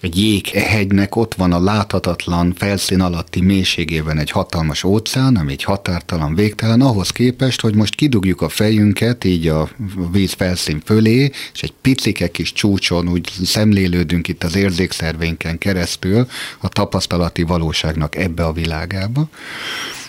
[0.00, 6.34] egy jéghegynek ott van a láthatatlan felszín alatti mélységében egy hatalmas óceán, ami egy határtalan,
[6.34, 9.68] végtelen, ahhoz képest, hogy most kidugjuk a fejünket így a
[10.12, 16.26] víz felszín fölé, és egy picike kis csúcson úgy szemlélődünk itt az érzékszervénken keresztül
[16.58, 19.28] a tapasztalati valóságnak ebbe a világába.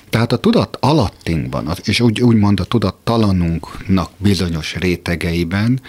[0.10, 5.82] Tehát a tudat alattinkban, és úgy, úgymond a tudattalanunknak bizonyos rétegeiben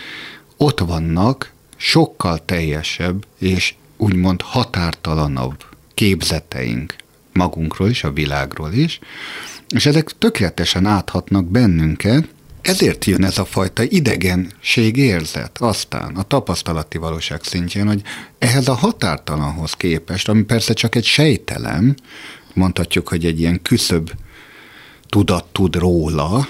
[0.56, 6.96] ott vannak sokkal teljesebb és úgymond határtalanabb képzeteink
[7.32, 8.98] magunkról is, a világról is,
[9.68, 12.28] és ezek tökéletesen áthatnak bennünket,
[12.62, 18.02] ezért jön ez a fajta idegenség érzet aztán a tapasztalati valóság szintjén, hogy
[18.38, 21.94] ehhez a határtalanhoz képest, ami persze csak egy sejtelem,
[22.54, 24.12] mondhatjuk, hogy egy ilyen küszöbb
[25.08, 26.48] tudat tud róla,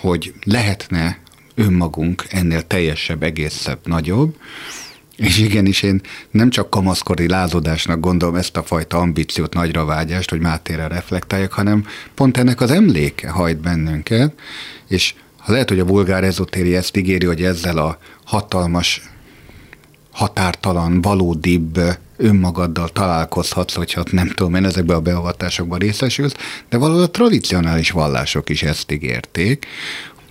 [0.00, 1.18] hogy lehetne
[1.54, 4.36] önmagunk ennél teljesebb, egészebb, nagyobb,
[5.16, 6.00] és igenis én
[6.30, 11.86] nem csak kamaszkori lázodásnak gondolom ezt a fajta ambíciót, nagyra vágyást, hogy Mátére reflektáljak, hanem
[12.14, 14.32] pont ennek az emléke hajt bennünket,
[14.88, 19.02] és ha lehet, hogy a bulgár ezotéri ezt ígéri, hogy ezzel a hatalmas,
[20.12, 21.80] határtalan, valódibb
[22.16, 26.34] önmagaddal találkozhatsz, hogyha nem tudom én, ezekben a beavatásokban részesülsz,
[26.68, 29.66] de valahol a tradicionális vallások is ezt ígérték,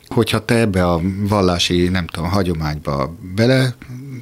[0.08, 3.76] hogyha te ebbe a vallási, nem tudom, hagyományba bele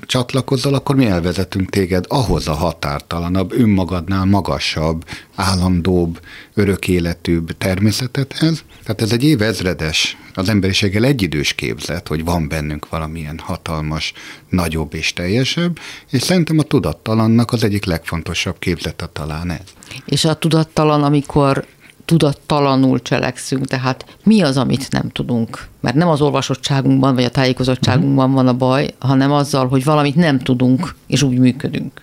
[0.05, 6.19] csatlakozzal, akkor mi elvezetünk téged ahhoz a határtalanabb, önmagadnál magasabb, állandóbb,
[6.53, 8.63] örökéletűbb természetedhez.
[8.83, 14.13] Tehát ez egy évezredes, az emberiséggel egyidős képzet, hogy van bennünk valamilyen hatalmas,
[14.49, 19.73] nagyobb és teljesebb, és szerintem a tudattalannak az egyik legfontosabb képzete talán ez.
[20.05, 21.65] És a tudattalan, amikor
[22.12, 25.67] tudattalanul cselekszünk, tehát mi az, amit nem tudunk.
[25.80, 30.39] Mert nem az olvasottságunkban vagy a tájékozottságunkban van a baj, hanem azzal, hogy valamit nem
[30.39, 32.02] tudunk, és úgy működünk.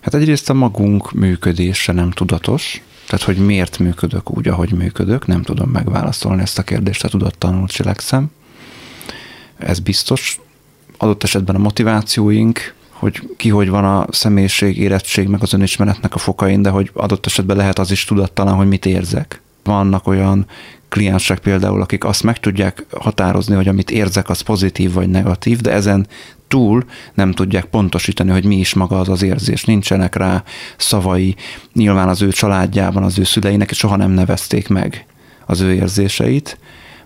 [0.00, 5.42] Hát egyrészt a magunk működése nem tudatos, tehát hogy miért működök úgy, ahogy működök, nem
[5.42, 8.30] tudom megválaszolni ezt a kérdést, a tudattanul cselekszem.
[9.56, 10.40] Ez biztos.
[10.98, 16.18] Adott esetben a motivációink, hogy ki hogy van a személyiség, érettség, meg az önismeretnek a
[16.18, 19.40] fokain, de hogy adott esetben lehet az is tudattalan, hogy mit érzek.
[19.64, 20.46] Vannak olyan
[20.88, 25.72] kliensek például, akik azt meg tudják határozni, hogy amit érzek, az pozitív vagy negatív, de
[25.72, 26.06] ezen
[26.48, 29.64] túl nem tudják pontosítani, hogy mi is maga az az érzés.
[29.64, 30.42] Nincsenek rá
[30.76, 31.36] szavai,
[31.72, 35.06] nyilván az ő családjában, az ő szüleinek soha nem nevezték meg
[35.46, 36.58] az ő érzéseit,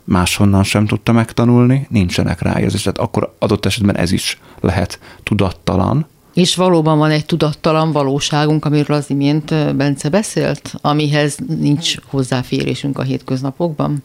[0.04, 2.82] máshonnan sem tudta megtanulni, nincsenek rá érzés.
[2.82, 8.96] Tehát akkor adott esetben ez is lehet tudattalan, és valóban van egy tudattalan valóságunk, amiről
[8.96, 14.02] az imént Bence beszélt, amihez nincs hozzáférésünk a hétköznapokban?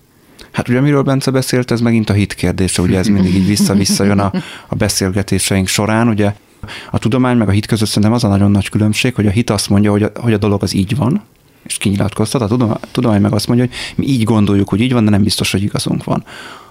[0.52, 4.04] Hát ugye amiről Bence beszélt, ez megint a hit kérdése, ugye ez mindig így vissza-vissza
[4.04, 4.32] jön a,
[4.68, 6.34] a beszélgetéseink során, ugye
[6.92, 9.50] a tudomány meg a hit között szerintem az a nagyon nagy különbség, hogy a hit
[9.50, 11.22] azt mondja, hogy a, hogy a dolog az így van,
[11.64, 15.10] és kinyilatkoztat, a tudomány, meg azt mondja, hogy mi így gondoljuk, hogy így van, de
[15.10, 16.24] nem biztos, hogy igazunk van.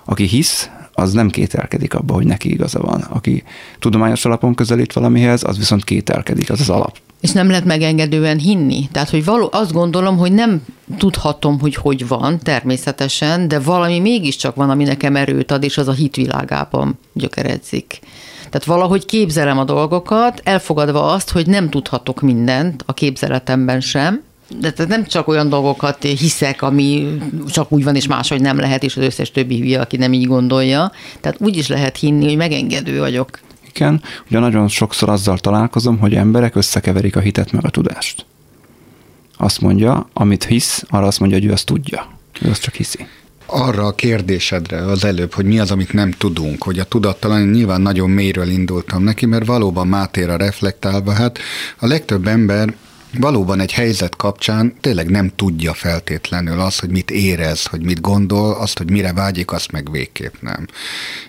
[0.05, 3.01] Aki hisz, az nem kételkedik abba, hogy neki igaza van.
[3.01, 3.43] Aki
[3.79, 6.97] tudományos alapon közelít valamihez, az viszont kételkedik, az az alap.
[7.21, 8.89] És nem lehet megengedően hinni.
[8.93, 10.63] Tehát, hogy való, azt gondolom, hogy nem
[10.99, 15.89] tudhatom, hogy hogy van természetesen, de valami mégiscsak van, ami nekem erőt ad, és az
[15.89, 18.01] a hitvilágában gyökeredzik.
[18.51, 24.71] Tehát valahogy képzelem a dolgokat, elfogadva azt, hogy nem tudhatok mindent a képzeletemben sem, de
[24.71, 28.97] tehát nem csak olyan dolgokat hiszek, ami csak úgy van, és máshogy nem lehet, és
[28.97, 30.93] az összes többi hülye, aki nem így gondolja.
[31.21, 33.39] Tehát úgy is lehet hinni, hogy megengedő vagyok.
[33.75, 38.27] Igen, ugye nagyon sokszor azzal találkozom, hogy emberek összekeverik a hitet meg a tudást.
[39.37, 42.09] Azt mondja, amit hisz, arra azt mondja, hogy ő azt tudja.
[42.41, 43.07] Ő azt csak hiszi.
[43.47, 47.81] Arra a kérdésedre az előbb, hogy mi az, amit nem tudunk, hogy a tudattalan, nyilván
[47.81, 51.39] nagyon mélyről indultam neki, mert valóban Mátéra reflektálva, hát
[51.79, 52.75] a legtöbb ember
[53.21, 58.55] valóban egy helyzet kapcsán tényleg nem tudja feltétlenül azt, hogy mit érez, hogy mit gondol,
[58.55, 60.67] azt, hogy mire vágyik, azt meg végképp nem.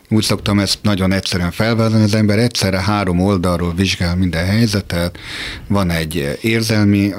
[0.10, 5.18] Úgy szoktam ezt nagyon egyszerűen felvázolni, az ember egyszerre három oldalról vizsgál minden helyzetet,
[5.68, 7.14] van egy érzelmi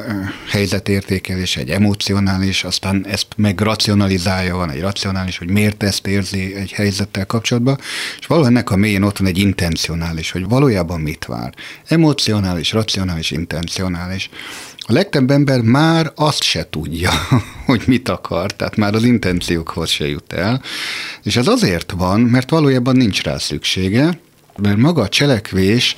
[0.50, 6.72] helyzetértékelés, egy emocionális, aztán ezt meg racionalizálja, van egy racionális, hogy miért ezt érzi egy
[6.72, 7.78] helyzettel kapcsolatban,
[8.18, 11.54] és valahol ennek a mélyén ott van egy intencionális, hogy valójában mit vár.
[11.88, 14.31] Emocionális, racionális, intencionális.
[14.79, 17.11] A legtöbb ember már azt se tudja,
[17.66, 20.62] hogy mit akar, tehát már az intenciókhoz se jut el,
[21.23, 24.21] és ez azért van, mert valójában nincs rá szüksége,
[24.57, 25.97] mert maga a cselekvés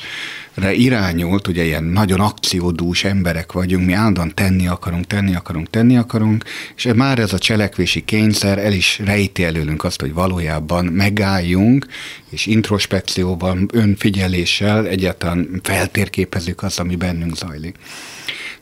[0.72, 6.44] irányult, ugye ilyen nagyon akciódús emberek vagyunk, mi állandóan tenni akarunk, tenni akarunk, tenni akarunk,
[6.76, 11.86] és már ez a cselekvési kényszer el is rejti előlünk azt, hogy valójában megálljunk,
[12.30, 17.76] és introspekcióban, önfigyeléssel egyáltalán feltérképezzük azt, ami bennünk zajlik.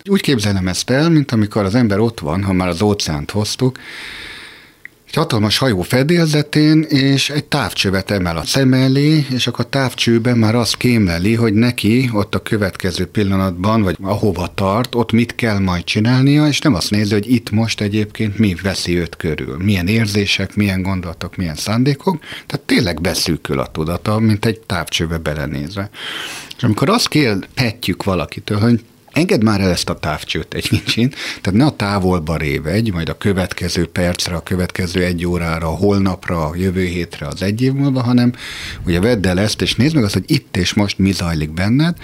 [0.04, 3.78] Úgy képzelem ezt el, mint amikor az ember ott van, ha már az óceánt hoztuk,
[5.08, 10.38] egy hatalmas hajó fedélzetén, és egy távcsövet emel a szem elé, és akkor a távcsőben
[10.38, 15.58] már azt kémleli, hogy neki ott a következő pillanatban, vagy ahova tart, ott mit kell
[15.58, 19.86] majd csinálnia, és nem azt nézi, hogy itt most egyébként mi veszi őt körül, milyen
[19.86, 25.90] érzések, milyen gondolatok, milyen szándékok, tehát tényleg beszűkül a tudata, mint egy távcsőbe belenézve.
[26.56, 28.80] És amikor azt kérhetjük valakitől, hogy
[29.18, 33.18] Engedd már el ezt a távcsőt egy kicsit, tehát ne a távolba révegy, majd a
[33.18, 38.02] következő percre, a következő egy órára, a holnapra, a jövő hétre, az egy év múlva,
[38.02, 38.32] hanem
[38.86, 41.96] ugye vedd el ezt, és nézd meg azt, hogy itt és most mi zajlik benned,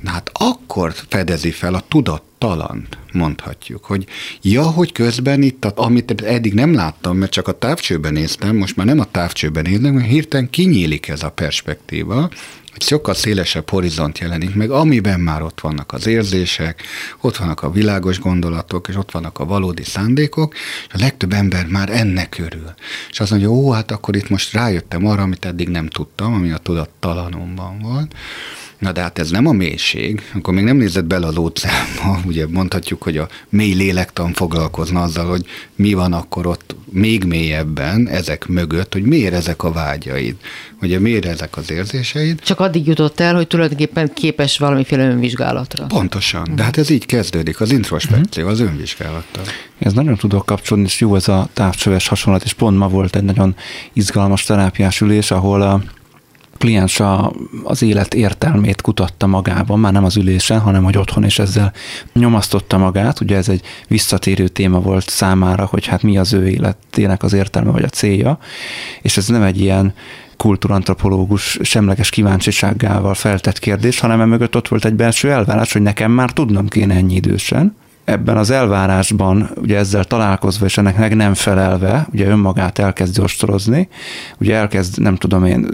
[0.00, 4.06] na hát akkor fedezi fel a tudat talant, mondhatjuk, hogy
[4.42, 8.86] ja, hogy közben itt, amit eddig nem láttam, mert csak a távcsőben néztem, most már
[8.86, 12.30] nem a távcsőben nézem, mert hirtelen kinyílik ez a perspektíva,
[12.74, 16.82] egy sokkal szélesebb horizont jelenik meg, amiben már ott vannak az érzések,
[17.20, 20.54] ott vannak a világos gondolatok, és ott vannak a valódi szándékok,
[20.88, 22.74] és a legtöbb ember már ennek örül.
[23.10, 26.50] És azt mondja, ó, hát akkor itt most rájöttem arra, amit eddig nem tudtam, ami
[26.50, 28.14] a tudattalanomban volt,
[28.80, 32.46] Na de hát ez nem a mélység, akkor még nem nézett bele az óceánba, ugye
[32.48, 35.44] mondhatjuk, hogy a mély lélektan foglalkozna azzal, hogy
[35.76, 40.36] mi van akkor ott még mélyebben, ezek mögött, hogy miért ezek a vágyaid,
[40.82, 42.40] ugye miért ezek az érzéseid.
[42.40, 45.86] Csak addig jutott el, hogy tulajdonképpen képes valamiféle önvizsgálatra.
[45.86, 49.44] Pontosan, de hát ez így kezdődik, az introspekció, az önvizsgálattal.
[49.78, 53.24] Ez nagyon tudok kapcsolni, és jó ez a távcsöves hasonlat, és pont ma volt egy
[53.24, 53.56] nagyon
[53.92, 55.82] izgalmas terápiás ülés, ahol a
[56.60, 57.32] kliens a,
[57.64, 61.72] az élet értelmét kutatta magában, már nem az ülésen, hanem hogy otthon is ezzel
[62.12, 63.20] nyomasztotta magát.
[63.20, 67.70] Ugye ez egy visszatérő téma volt számára, hogy hát mi az ő életének az értelme
[67.70, 68.38] vagy a célja,
[69.02, 69.94] és ez nem egy ilyen
[70.36, 76.32] kultúrantropológus semleges kíváncsiságával feltett kérdés, hanem emögött ott volt egy belső elvárás, hogy nekem már
[76.32, 82.08] tudnom kéne ennyi idősen, ebben az elvárásban, ugye ezzel találkozva és ennek meg nem felelve,
[82.12, 83.88] ugye önmagát elkezd ostorozni,
[84.38, 85.68] ugye elkezd, nem tudom én,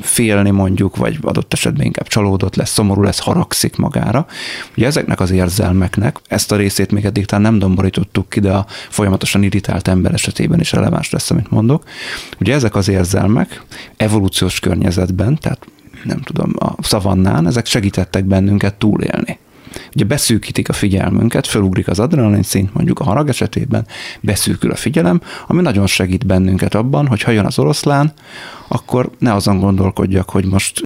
[0.00, 4.26] félni mondjuk, vagy adott esetben inkább csalódott lesz, szomorú lesz, haragszik magára.
[4.76, 8.66] Ugye ezeknek az érzelmeknek, ezt a részét még eddig talán nem domborítottuk ki, de a
[8.88, 11.84] folyamatosan irritált ember esetében is releváns lesz, amit mondok.
[12.40, 13.62] Ugye ezek az érzelmek
[13.96, 15.66] evolúciós környezetben, tehát
[16.04, 19.38] nem tudom, a szavannán, ezek segítettek bennünket túlélni.
[19.94, 23.86] Ugye beszűkítik a figyelmünket, fölugrik az adrenalin szint, mondjuk a harag esetében,
[24.20, 28.12] beszűkül a figyelem, ami nagyon segít bennünket abban, hogy ha jön az oroszlán,
[28.68, 30.82] akkor ne azon gondolkodjak, hogy most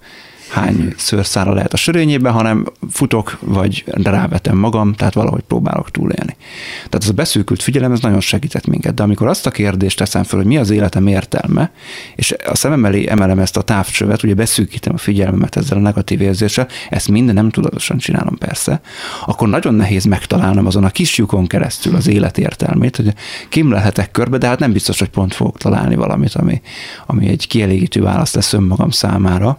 [0.52, 6.36] hány szőrszára lehet a sörényében, hanem futok, vagy rávetem magam, tehát valahogy próbálok túlélni.
[6.76, 8.94] Tehát ez a beszűkült figyelem, ez nagyon segített minket.
[8.94, 11.70] De amikor azt a kérdést teszem föl, hogy mi az életem értelme,
[12.16, 16.20] és a szemem elé emelem ezt a távcsövet, ugye beszűkítem a figyelmemet ezzel a negatív
[16.20, 18.80] érzéssel, ezt minden nem tudatosan csinálom persze,
[19.26, 23.14] akkor nagyon nehéz megtalálnom azon a kis lyukon keresztül az élet értelmét, hogy
[23.48, 26.62] kimlelhetek körbe, de hát nem biztos, hogy pont fogok találni valamit, ami,
[27.06, 29.58] ami egy kielégítő válasz lesz önmagam számára.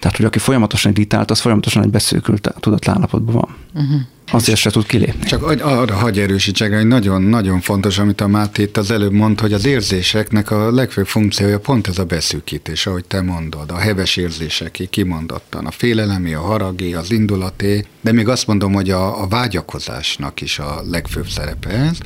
[0.00, 3.56] Tehát, hogy aki folyamatosan irritált, az folyamatosan egy beszűkült tudatállapotban van.
[3.74, 4.00] Uh-huh.
[4.32, 5.26] Azért se tud kilépni.
[5.26, 9.52] Csak arra hagy erősítsek, hogy nagyon-nagyon fontos, amit a Máté itt az előbb mondta, hogy
[9.52, 13.70] az érzéseknek a legfőbb funkciója pont ez a beszűkítés, ahogy te mondod.
[13.70, 15.66] A heves érzéseké kimondottan.
[15.66, 20.58] A félelemi, a haragé, az indulaté, de még azt mondom, hogy a, a vágyakozásnak is
[20.58, 21.98] a legfőbb szerepe ez.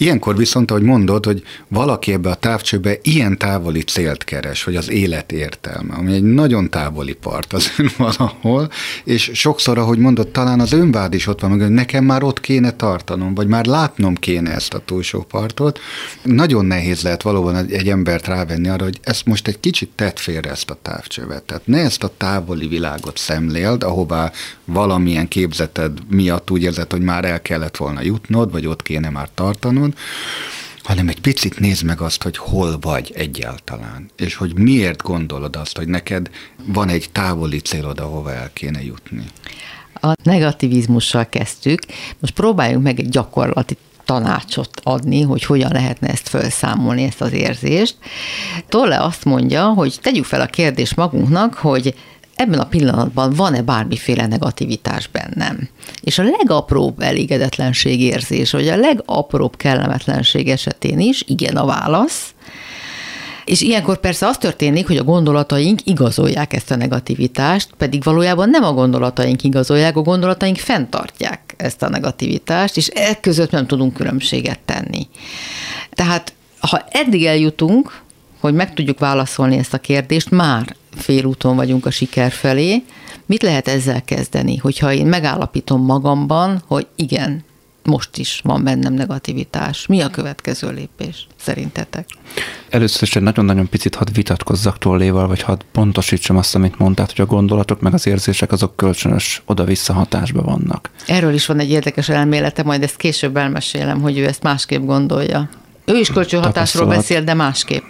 [0.00, 4.90] Ilyenkor viszont, ahogy mondod, hogy valaki ebbe a távcsőbe ilyen távoli célt keres, hogy az
[4.90, 8.70] élet értelme, ami egy nagyon távoli part az ön valahol,
[9.04, 12.70] és sokszor, ahogy mondod, talán az önvád is ott van, hogy nekem már ott kéne
[12.70, 15.78] tartanom, vagy már látnom kéne ezt a túlsó partot.
[16.22, 20.50] Nagyon nehéz lehet valóban egy embert rávenni arra, hogy ezt most egy kicsit tett félre
[20.50, 21.42] ezt a távcsövet.
[21.42, 24.32] Tehát ne ezt a távoli világot szemléld, ahová
[24.64, 29.28] valamilyen képzeted miatt úgy érzed, hogy már el kellett volna jutnod, vagy ott kéne már
[29.34, 29.94] tartanod, dolgon,
[30.82, 35.76] hanem egy picit nézd meg azt, hogy hol vagy egyáltalán, és hogy miért gondolod azt,
[35.76, 36.30] hogy neked
[36.64, 39.24] van egy távoli célod, ahova el kéne jutni.
[40.00, 41.80] A negativizmussal kezdtük,
[42.18, 47.96] most próbáljunk meg egy gyakorlati tanácsot adni, hogy hogyan lehetne ezt felszámolni, ezt az érzést.
[48.68, 51.94] Tolle azt mondja, hogy tegyük fel a kérdést magunknak, hogy
[52.38, 55.68] ebben a pillanatban van-e bármiféle negativitás bennem.
[56.00, 62.34] És a legapróbb elégedetlenség érzés, vagy a legapróbb kellemetlenség esetén is igen a válasz,
[63.44, 68.64] És ilyenkor persze az történik, hogy a gondolataink igazolják ezt a negativitást, pedig valójában nem
[68.64, 74.60] a gondolataink igazolják, a gondolataink fenntartják ezt a negativitást, és e között nem tudunk különbséget
[74.64, 75.08] tenni.
[75.90, 78.00] Tehát ha eddig eljutunk,
[78.40, 82.82] hogy meg tudjuk válaszolni ezt a kérdést, már félúton vagyunk a siker felé.
[83.26, 87.44] Mit lehet ezzel kezdeni, hogyha én megállapítom magamban, hogy igen,
[87.88, 89.86] most is van bennem negativitás.
[89.86, 92.08] Mi a következő lépés szerintetek?
[92.68, 97.24] Először is egy nagyon-nagyon picit hadd vitatkozzak Tolléval, vagy hadd pontosítsam azt, amit mondtál, hogy
[97.24, 100.90] a gondolatok meg az érzések azok kölcsönös oda-vissza hatásban vannak.
[101.06, 105.48] Erről is van egy érdekes elmélete, majd ezt később elmesélem, hogy ő ezt másképp gondolja.
[105.84, 107.84] Ő is kölcsönhatásról beszél, de másképp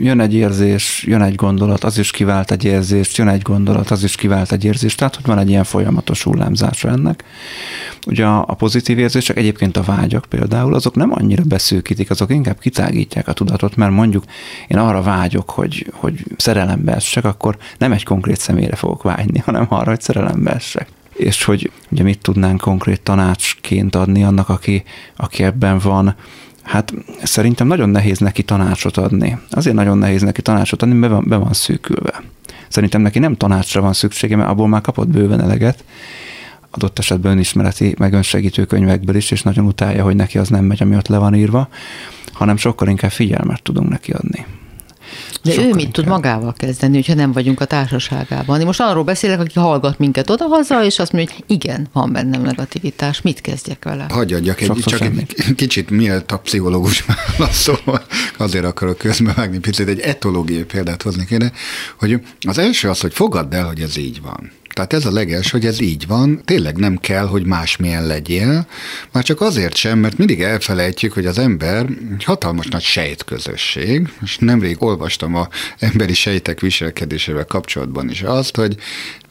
[0.00, 4.04] jön egy érzés, jön egy gondolat, az is kivált egy érzést, jön egy gondolat, az
[4.04, 7.24] is kivált egy érzést, tehát hogy van egy ilyen folyamatos hullámzása ennek.
[8.06, 12.58] Ugye a, a pozitív érzések, egyébként a vágyak például, azok nem annyira beszűkítik, azok inkább
[12.58, 14.24] kitágítják a tudatot, mert mondjuk
[14.68, 19.66] én arra vágyok, hogy, hogy szerelembe essek, akkor nem egy konkrét személyre fogok vágyni, hanem
[19.68, 20.88] arra, hogy szerelembe essek.
[21.16, 24.82] És hogy ugye mit tudnánk konkrét tanácsként adni annak, aki,
[25.16, 26.14] aki ebben van,
[26.68, 29.38] Hát szerintem nagyon nehéz neki tanácsot adni.
[29.50, 32.22] Azért nagyon nehéz neki tanácsot adni, mert be van, be szűkülve.
[32.68, 35.84] Szerintem neki nem tanácsra van szüksége, mert abból már kapott bőven eleget,
[36.70, 40.82] adott esetben önismereti, meg önsegítő könyvekből is, és nagyon utálja, hogy neki az nem megy,
[40.82, 41.68] ami ott le van írva,
[42.32, 44.46] hanem sokkal inkább figyelmet tudunk neki adni.
[45.42, 48.60] De Sokkal ő mit tud magával kezdeni, hogyha nem vagyunk a társaságában?
[48.60, 52.42] Én most arról beszélek, aki hallgat minket odahaza, és azt mondja, hogy igen, van bennem
[52.42, 54.06] negativitás, mit kezdjek vele?
[54.08, 57.04] Hagyj adjak egy, csak egy kicsit miért a pszichológus
[57.36, 58.02] válaszol,
[58.38, 61.52] azért akarok közbevágni picit, egy etológiai példát hozni kéne,
[61.98, 64.50] hogy az első az, hogy fogadd el, hogy ez így van.
[64.78, 68.66] Tehát ez a leges, hogy ez így van, tényleg nem kell, hogy másmilyen legyél,
[69.12, 74.38] már csak azért sem, mert mindig elfelejtjük, hogy az ember egy hatalmas nagy sejtközösség, és
[74.38, 75.48] nemrég olvastam a
[75.78, 78.76] emberi sejtek viselkedésével kapcsolatban is azt, hogy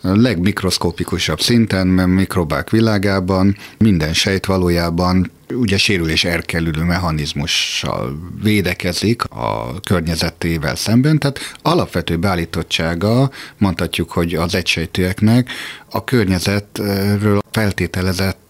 [0.02, 9.80] a legmikroszkópikusabb szinten, mert mikrobák világában minden sejt valójában ugye sérülés elkerülő mechanizmussal védekezik a
[9.80, 15.50] környezetével szemben, tehát alapvető beállítottsága, mondhatjuk, hogy az egysejtőeknek
[15.90, 18.46] a környezetről feltételezett,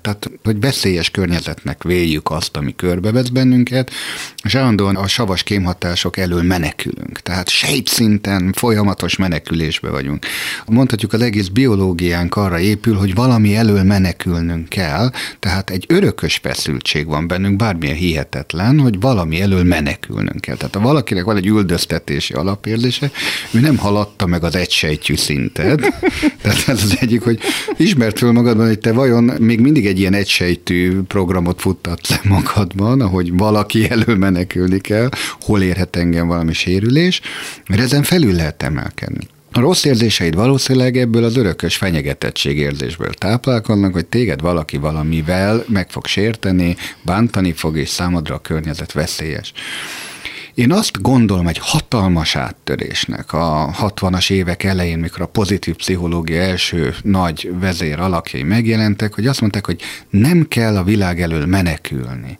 [0.00, 3.90] tehát hogy veszélyes környezetnek véljük azt, ami körbevesz bennünket,
[4.42, 7.20] és állandóan a savas kémhatások elől menekülünk.
[7.20, 10.26] Tehát sejtszinten folyamatos menekülésbe vagyunk.
[10.66, 17.06] Mondhatjuk, az egész biológiánk arra épül, hogy valami elől menekülnünk kell, tehát egy örökös feszültség
[17.06, 20.56] van bennünk, bármilyen hihetetlen, hogy valami elől menekülnünk kell.
[20.56, 23.10] Tehát ha valakinek van egy üldöztetési alapérzése,
[23.50, 25.80] ő nem haladta meg az egysejtjű szintet,
[26.42, 27.40] tehát ez az egyik, hogy
[27.76, 33.00] ismert föl magadban, hogy te vajon még mindig egy ilyen egysejtű programot futtatsz le magadban,
[33.00, 35.08] ahogy valaki elől menekülni kell,
[35.40, 37.20] hol érhet engem valami sérülés,
[37.68, 39.26] mert ezen felül lehet emelkedni.
[39.52, 45.90] A rossz érzéseid valószínűleg ebből az örökös fenyegetettség érzésből táplálkoznak, hogy téged valaki valamivel meg
[45.90, 49.52] fog sérteni, bántani fog, és számodra a környezet veszélyes.
[50.56, 56.94] Én azt gondolom egy hatalmas áttörésnek a 60-as évek elején, mikor a pozitív pszichológia első
[57.02, 59.80] nagy vezér alakjai megjelentek, hogy azt mondták, hogy
[60.10, 62.38] nem kell a világ elől menekülni.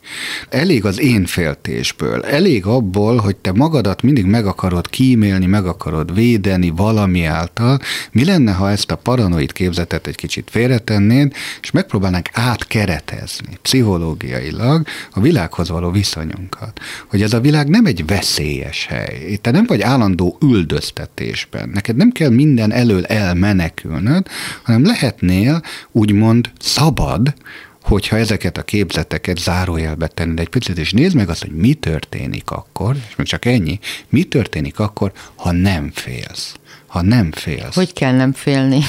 [0.48, 6.14] Elég az én féltésből, elég abból, hogy te magadat mindig meg akarod kímélni, meg akarod
[6.14, 7.78] védeni valami által.
[8.12, 15.20] Mi lenne, ha ezt a paranoid képzetet egy kicsit félretennéd, és megpróbálnánk átkeretezni pszichológiailag a
[15.20, 16.80] világhoz való viszonyunkat.
[17.08, 19.36] Hogy ez a világ nem egy veszélyes hely.
[19.40, 21.68] Te nem vagy állandó üldöztetésben.
[21.68, 24.26] Neked nem kell minden elől elmenekülnöd,
[24.62, 27.34] hanem lehetnél úgymond szabad,
[27.82, 32.50] hogyha ezeket a képzeteket zárójelbe tenned egy picit, és nézd meg azt, hogy mi történik
[32.50, 33.78] akkor, és még csak ennyi,
[34.08, 36.54] mi történik akkor, ha nem félsz.
[36.86, 37.74] Ha nem félsz.
[37.74, 38.80] Hogy kell nem félni?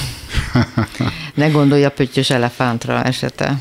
[1.34, 3.58] ne gondolj a pöttyös elefántra esete.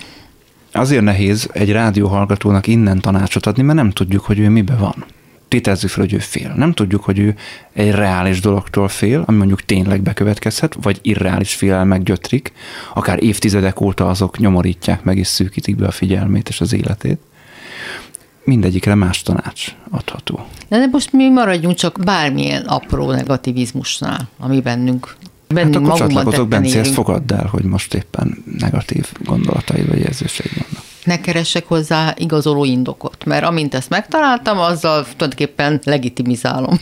[0.72, 5.06] Azért nehéz egy rádióhallgatónak innen tanácsot adni, mert nem tudjuk, hogy ő mibe van
[5.48, 6.54] tételezzük fel, hogy ő fél.
[6.56, 7.36] Nem tudjuk, hogy ő
[7.74, 12.52] egy reális dologtól fél, ami mondjuk tényleg bekövetkezhet, vagy irreális félelmek gyötrik,
[12.94, 17.20] akár évtizedek óta azok nyomorítják meg és szűkítik be a figyelmét és az életét.
[18.44, 20.46] Mindegyikre más tanács adható.
[20.68, 25.16] De, de most mi maradjunk csak bármilyen apró negativizmusnál, ami bennünk
[25.48, 30.52] Bennünk hát akkor csatlakozok, Bence, ezt fogadd el, hogy most éppen negatív gondolatai vagy érzéseid
[30.54, 30.87] vannak.
[31.08, 36.80] Ne keresek hozzá igazoló indokot, mert amint ezt megtaláltam, azzal tulajdonképpen legitimizálom.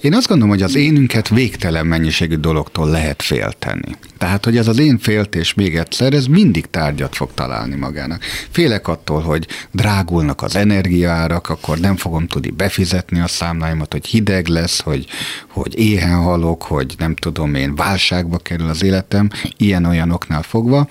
[0.00, 3.96] Én azt gondolom, hogy az énünket végtelen mennyiségű dologtól lehet félteni.
[4.18, 8.22] Tehát, hogy ez az én féltés még egyszer, ez mindig tárgyat fog találni magának.
[8.50, 14.46] Félek attól, hogy drágulnak az energiaárak, akkor nem fogom tudni befizetni a számláimat, hogy hideg
[14.46, 15.06] lesz, hogy,
[15.48, 20.88] hogy éhen halok, hogy nem tudom én, válságba kerül az életem, ilyen-olyanoknál fogva,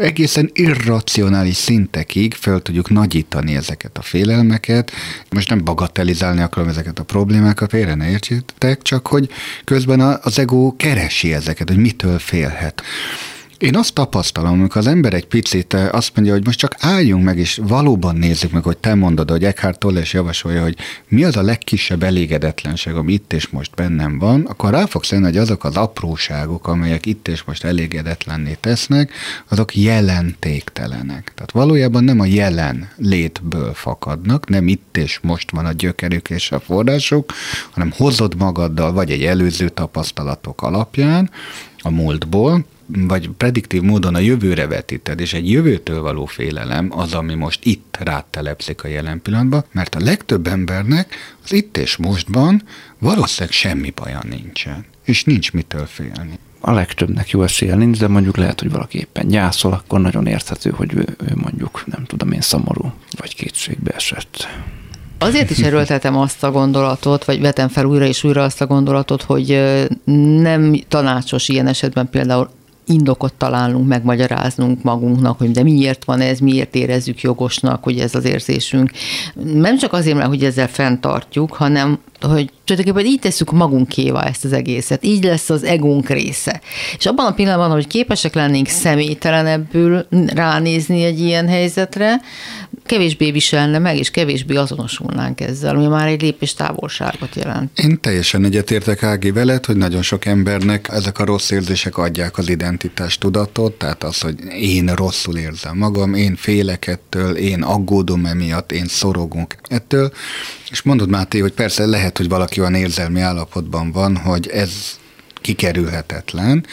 [0.00, 4.90] egészen irracionális szintekig fel tudjuk nagyítani ezeket a félelmeket.
[5.30, 9.28] Most nem bagatelizálni akarom ezeket a problémákat, félre ne értsétek, csak hogy
[9.64, 12.82] közben az ego keresi ezeket, hogy mitől félhet.
[13.60, 17.24] Én azt tapasztalom, amikor az ember egy picit eh, azt mondja, hogy most csak álljunk
[17.24, 20.76] meg, és valóban nézzük meg, hogy te mondod, hogy Eckhart Tolle is javasolja, hogy
[21.08, 25.24] mi az a legkisebb elégedetlenség, ami itt és most bennem van, akkor rá fogsz jönni,
[25.24, 29.12] hogy azok az apróságok, amelyek itt és most elégedetlenné tesznek,
[29.48, 31.32] azok jelentéktelenek.
[31.34, 36.52] Tehát valójában nem a jelen létből fakadnak, nem itt és most van a gyökerük és
[36.52, 37.32] a források,
[37.70, 41.30] hanem hozod magaddal, vagy egy előző tapasztalatok alapján,
[41.82, 47.34] a múltból, vagy prediktív módon a jövőre vetíted, és egy jövőtől való félelem az, ami
[47.34, 51.14] most itt rátelepszik a jelen pillanatban, mert a legtöbb embernek
[51.44, 52.62] az itt és mostban
[52.98, 56.38] valószínűleg semmi baja nincsen, és nincs mitől félni.
[56.60, 60.70] A legtöbbnek jó esélye nincs, de mondjuk lehet, hogy valaki éppen gyászol, akkor nagyon érthető,
[60.70, 64.48] hogy ő, ő mondjuk, nem tudom én, szomorú, vagy kétségbe esett.
[65.22, 69.22] Azért is erőltetem azt a gondolatot, vagy vetem fel újra és újra azt a gondolatot,
[69.22, 69.62] hogy
[70.40, 72.50] nem tanácsos ilyen esetben például
[72.86, 78.24] indokot találnunk, megmagyaráznunk magunknak, hogy de miért van ez, miért érezzük jogosnak, hogy ez az
[78.24, 78.90] érzésünk.
[79.54, 84.52] Nem csak azért, mert hogy ezzel fenntartjuk, hanem hogy tulajdonképpen így tesszük magunkévá ezt az
[84.52, 86.60] egészet, így lesz az egónk része.
[86.98, 92.20] És abban a pillanatban, hogy képesek lennénk személytelenebbül ránézni egy ilyen helyzetre,
[92.86, 97.78] kevésbé viselne meg, és kevésbé azonosulnánk ezzel, ami már egy lépés távolságot jelent.
[97.78, 102.48] Én teljesen egyetértek Ági veled, hogy nagyon sok embernek ezek a rossz érzések adják az
[102.48, 108.72] identitás tudatot, tehát az, hogy én rosszul érzem magam, én félek ettől, én aggódom emiatt,
[108.72, 110.12] én szorogunk ettől,
[110.70, 114.98] és mondod Máté, hogy persze lehet, hogy valaki olyan érzelmi állapotban van, hogy ez
[115.40, 116.66] kikerülhetetlen,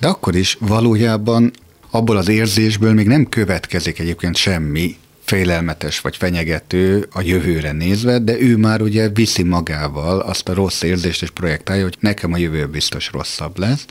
[0.00, 1.50] de akkor is valójában
[1.90, 8.40] abból az érzésből még nem következik egyébként semmi félelmetes vagy fenyegető a jövőre nézve, de
[8.40, 12.66] ő már ugye viszi magával azt a rossz érzést és projektálja, hogy nekem a jövő
[12.66, 13.84] biztos rosszabb lesz.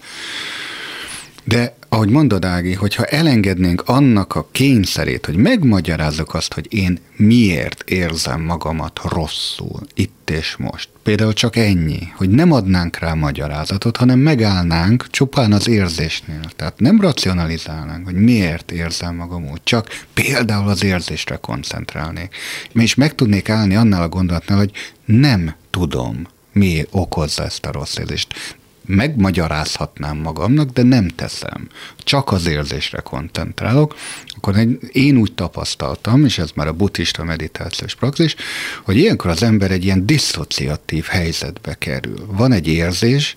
[1.44, 7.90] De ahogy mondod, Ági, hogyha elengednénk annak a kényszerét, hogy megmagyarázzuk azt, hogy én miért
[7.90, 10.90] érzem magamat rosszul, itt és most.
[11.04, 16.42] Például csak ennyi, hogy nem adnánk rá magyarázatot, hanem megállnánk csupán az érzésnél.
[16.56, 22.36] Tehát nem racionalizálnánk, hogy miért érzem magam úgy, csak például az érzésre koncentrálnék.
[22.74, 24.72] És meg tudnék állni annál a gondolatnál, hogy
[25.06, 31.68] nem tudom, mi okozza ezt a rossz érzést megmagyarázhatnám magamnak, de nem teszem.
[31.98, 33.96] Csak az érzésre koncentrálok,
[34.36, 34.56] akkor
[34.92, 38.36] én úgy tapasztaltam, és ez már a buddhista meditációs praxis,
[38.84, 42.26] hogy ilyenkor az ember egy ilyen diszociatív helyzetbe kerül.
[42.28, 43.36] Van egy érzés,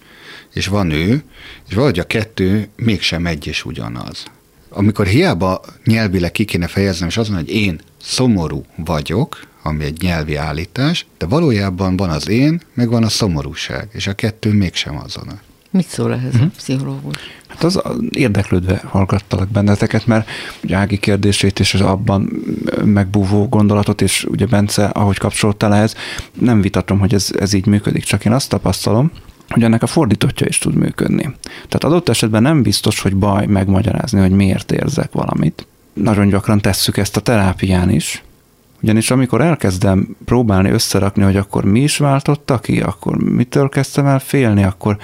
[0.53, 1.23] és van ő,
[1.69, 4.25] és valahogy a kettő mégsem egy és ugyanaz.
[4.77, 10.37] Amikor hiába nyelvileg ki kéne fejeznem, és azon, hogy én szomorú vagyok, ami egy nyelvi
[10.37, 15.39] állítás, de valójában van az én, meg van a szomorúság, és a kettő mégsem azonos.
[15.71, 16.41] Mit szól ehhez uh-huh.
[16.41, 16.55] a mhm.
[16.57, 17.17] pszichológus?
[17.47, 20.29] Hát az érdeklődve hallgattalak benneteket, mert
[20.65, 22.31] ugye Ági kérdését és az abban
[22.85, 25.95] megbúvó gondolatot, és ugye Bence, ahogy kapcsolódtál ehhez,
[26.33, 29.11] nem vitatom, hogy ez, ez így működik, csak én azt tapasztalom,
[29.49, 31.35] hogy ennek a fordítottja is tud működni.
[31.43, 35.67] Tehát adott esetben nem biztos, hogy baj megmagyarázni, hogy miért érzek valamit.
[35.93, 38.24] Nagyon gyakran tesszük ezt a terápián is,
[38.85, 44.19] ugyanis amikor elkezdem próbálni összerakni, hogy akkor mi is váltotta ki, akkor mitől kezdtem el
[44.19, 44.97] félni, akkor,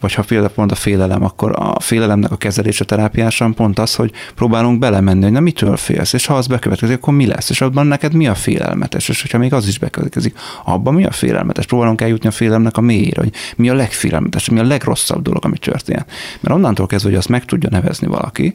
[0.00, 4.12] vagy ha például pont a félelem, akkor a félelemnek a kezelése terápiásan pont az, hogy
[4.34, 7.86] próbálunk belemenni, hogy na mitől félsz, és ha az bekövetkezik, akkor mi lesz, és abban
[7.86, 12.00] neked mi a félelmetes, és hogyha még az is bekövetkezik, abban mi a félelmetes, próbálunk
[12.00, 16.06] eljutni a félelemnek a mélyére, hogy mi a legfélelmetes, mi a legrosszabb dolog, ami történt.
[16.40, 18.54] Mert onnantól kezdve, hogy azt meg tudja nevezni valaki,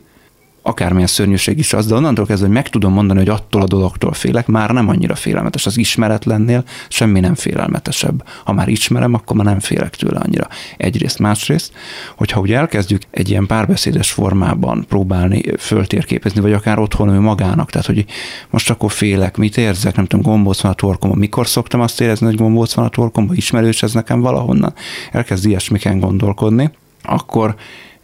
[0.65, 4.13] akármilyen szörnyűség is az, de onnantól kezdve, hogy meg tudom mondani, hogy attól a dologtól
[4.13, 5.65] félek, már nem annyira félelmetes.
[5.65, 8.23] Az ismeretlennél semmi nem félelmetesebb.
[8.43, 10.47] Ha már ismerem, akkor már nem félek tőle annyira.
[10.77, 11.73] Egyrészt, másrészt,
[12.15, 17.87] hogyha ugye elkezdjük egy ilyen párbeszédes formában próbálni föltérképezni, vagy akár otthon ő magának, tehát
[17.87, 18.05] hogy
[18.49, 22.25] most akkor félek, mit érzek, nem tudom, gombóc van a torkomban, mikor szoktam azt érezni,
[22.25, 24.73] hogy gombóc van a torkomban, ismerős ez nekem valahonnan,
[25.11, 26.71] elkezd ilyesmiken gondolkodni,
[27.03, 27.55] akkor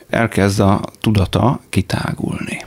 [0.10, 2.66] elkezd a tudata kitágulni.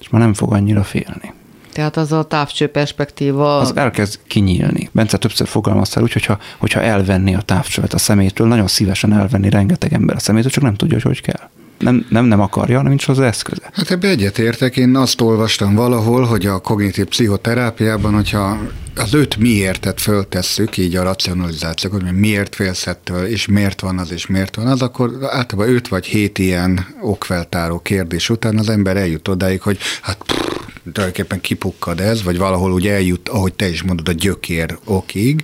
[0.00, 1.32] És már nem fog annyira félni.
[1.72, 3.58] Tehát az a távcső perspektíva...
[3.58, 4.88] Az elkezd kinyílni.
[4.92, 9.92] Bence többször fogalmaztál úgy, hogyha, hogyha elvenni a távcsövet a szemétől, nagyon szívesen elvenni rengeteg
[9.92, 11.48] ember a szemétől, csak nem tudja, hogy hogy kell
[11.82, 13.70] nem, nem, nem akarja, hanem nincs az eszköze.
[13.72, 14.76] Hát ebbe egyetértek.
[14.76, 18.58] Én azt olvastam valahol, hogy a kognitív pszichoterápiában, hogyha
[18.96, 24.12] az öt miértet föltesszük, így a racionalizációt, hogy miért félsz ettől, és miért van az,
[24.12, 28.96] és miért van az, akkor általában öt vagy hét ilyen okfeltáró kérdés után az ember
[28.96, 30.52] eljut odáig, hogy hát pff,
[30.92, 35.42] tulajdonképpen kipukkad ez, vagy valahol úgy eljut, ahogy te is mondod, a gyökér okig,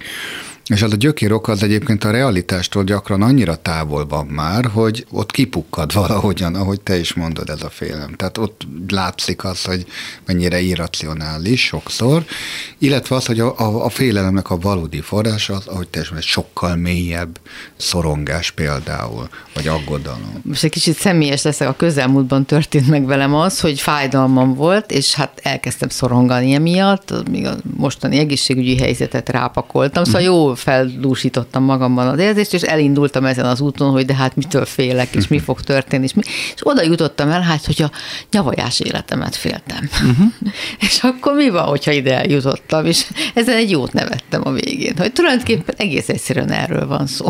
[0.69, 5.07] és az a gyökér oka az egyébként a realitástól gyakran annyira távol van már, hogy
[5.11, 8.15] ott kipukkad valahogyan, ahogy te is mondod ez a félelem.
[8.15, 9.87] Tehát ott látszik az, hogy
[10.27, 12.25] mennyire irracionális sokszor,
[12.79, 16.29] illetve az, hogy a, a, a félelemnek a valódi forrása az, ahogy te is mondod,
[16.29, 17.41] sokkal mélyebb
[17.77, 20.41] szorongás például, vagy aggodalom.
[20.43, 25.15] Most egy kicsit személyes leszek, a közelmúltban történt meg velem az, hogy fájdalmam volt, és
[25.15, 32.19] hát elkezdtem szorongani emiatt, míg a mostani egészségügyi helyzetet rápakoltam, szóval jó feldúsítottam magamban az
[32.19, 36.05] érzést, és elindultam ezen az úton, hogy de hát mitől félek, és mi fog történni,
[36.05, 36.23] és, mi,
[36.55, 37.91] és oda jutottam el, hát, hogy a
[38.31, 39.89] nyavajás életemet féltem.
[39.93, 40.33] Uh-huh.
[40.89, 45.13] és akkor mi van, hogyha ide eljutottam, és ezen egy jót nevettem a végén, hogy
[45.13, 47.27] tulajdonképpen egész egyszerűen erről van szó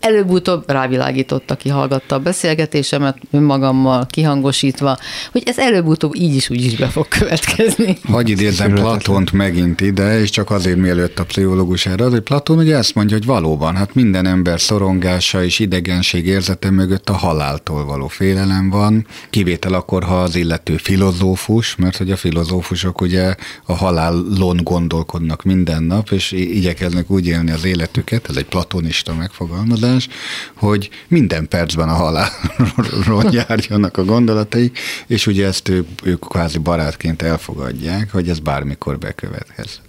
[0.00, 4.98] előbb-utóbb rávilágított, aki hallgatta a beszélgetésemet önmagammal kihangosítva,
[5.32, 7.98] hogy ez előbb-utóbb így is úgy is be fog következni.
[8.04, 12.76] Hagy idézem Platont megint ide, és csak azért mielőtt a pszichológus erre, hogy Platon ugye
[12.76, 18.08] ezt mondja, hogy valóban, hát minden ember szorongása és idegenség érzete mögött a haláltól való
[18.08, 23.34] félelem van, kivétel akkor, ha az illető filozófus, mert hogy a filozófusok ugye
[23.66, 29.87] a halálon gondolkodnak minden nap, és igyekeznek úgy élni az életüket, ez egy platonista megfogalmazás,
[29.88, 30.08] megoldás,
[30.54, 37.22] hogy minden percben a halálról járjanak a gondolataik, és ugye ezt ők, ők kvázi barátként
[37.22, 39.80] elfogadják, hogy ez bármikor bekövethez.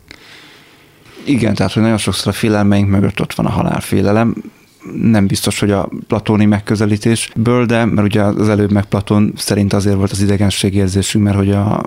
[1.23, 4.35] Igen, tehát hogy nagyon sokszor a félelmeink mögött ott van a halálfélelem,
[5.01, 9.95] nem biztos, hogy a platóni megközelítésből, de mert ugye az előbb meg Platón szerint azért
[9.95, 11.85] volt az idegenségérzésünk, mert hogy a,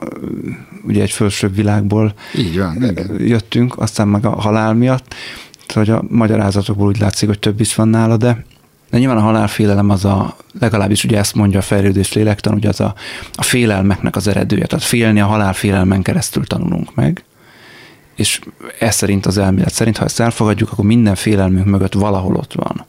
[0.86, 3.16] ugye egy felsőbb világból Így van, igen.
[3.18, 5.14] jöttünk, aztán meg a halál miatt
[5.72, 8.44] hogy a magyarázatokból úgy látszik, hogy több is van nála, de
[8.92, 12.80] de nyilván a halálfélelem az a, legalábbis ugye ezt mondja a fejlődés lélektan, hogy az
[12.80, 12.94] a,
[13.34, 14.66] a félelmeknek az eredője.
[14.66, 17.24] Tehát félni a halálfélelmen keresztül tanulunk meg.
[18.16, 18.40] És
[18.78, 22.84] ez szerint az elmélet szerint, ha ezt elfogadjuk, akkor minden félelmünk mögött valahol ott van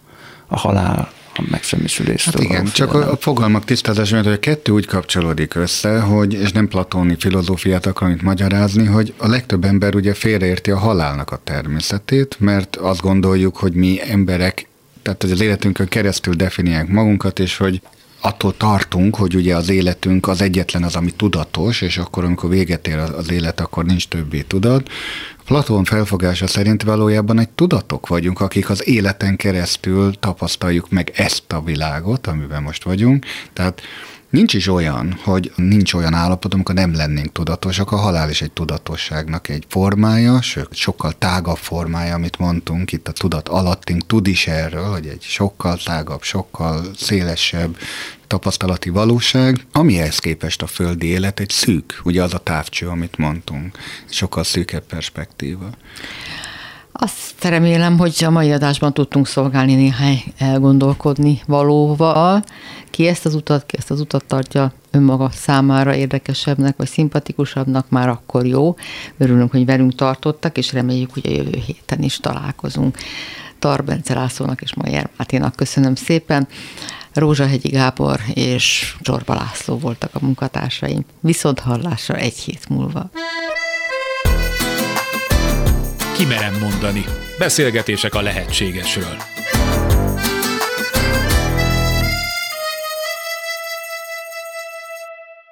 [0.48, 2.34] a halál, a megsemmisüléstől.
[2.34, 6.52] Hát igen, csak a, a fogalmak tisztázása, hogy a kettő úgy kapcsolódik össze, hogy, és
[6.52, 11.42] nem platóni filozófiát akarom itt magyarázni, hogy a legtöbb ember ugye félreérti a halálnak a
[11.44, 14.68] természetét, mert azt gondoljuk, hogy mi emberek
[15.04, 17.82] tehát hogy az életünkön keresztül definiáljuk magunkat, és hogy
[18.26, 22.88] attól tartunk, hogy ugye az életünk az egyetlen az, ami tudatos, és akkor, amikor véget
[22.88, 24.90] ér az élet, akkor nincs többé tudat.
[25.46, 31.62] Platón felfogása szerint valójában egy tudatok vagyunk, akik az életen keresztül tapasztaljuk meg ezt a
[31.62, 33.26] világot, amiben most vagyunk.
[33.54, 33.82] Tehát
[34.34, 37.92] Nincs is olyan, hogy nincs olyan állapot, amikor nem lennénk tudatosak.
[37.92, 43.12] A halál is egy tudatosságnak egy formája, sőt, sokkal tágabb formája, amit mondtunk, itt a
[43.12, 47.78] tudat alattink tud is erről, hogy egy sokkal tágabb, sokkal szélesebb
[48.28, 53.78] tapasztalati valóság, amihez képest a földi élet egy szűk, ugye az a távcső, amit mondtunk,
[54.10, 55.70] sokkal szűkebb perspektíva.
[56.96, 62.44] Azt remélem, hogy a mai adásban tudtunk szolgálni néhány elgondolkodni valóval.
[62.90, 68.10] Ki ezt az utat, ki ezt az utat tartja önmaga számára érdekesebbnek, vagy szimpatikusabbnak, már
[68.10, 68.76] akkor jó.
[69.18, 72.98] Örülünk, hogy velünk tartottak, és reméljük, hogy a jövő héten is találkozunk.
[73.60, 76.48] Tarbence Lászlónak és Majer Máténak köszönöm szépen.
[77.14, 81.06] Rózsahegyi Gábor és Zsorba László voltak a munkatársaim.
[81.20, 83.10] Viszont hallásra egy hét múlva.
[86.14, 87.06] Kimerem mondani.
[87.38, 89.33] Beszélgetések a lehetségesről.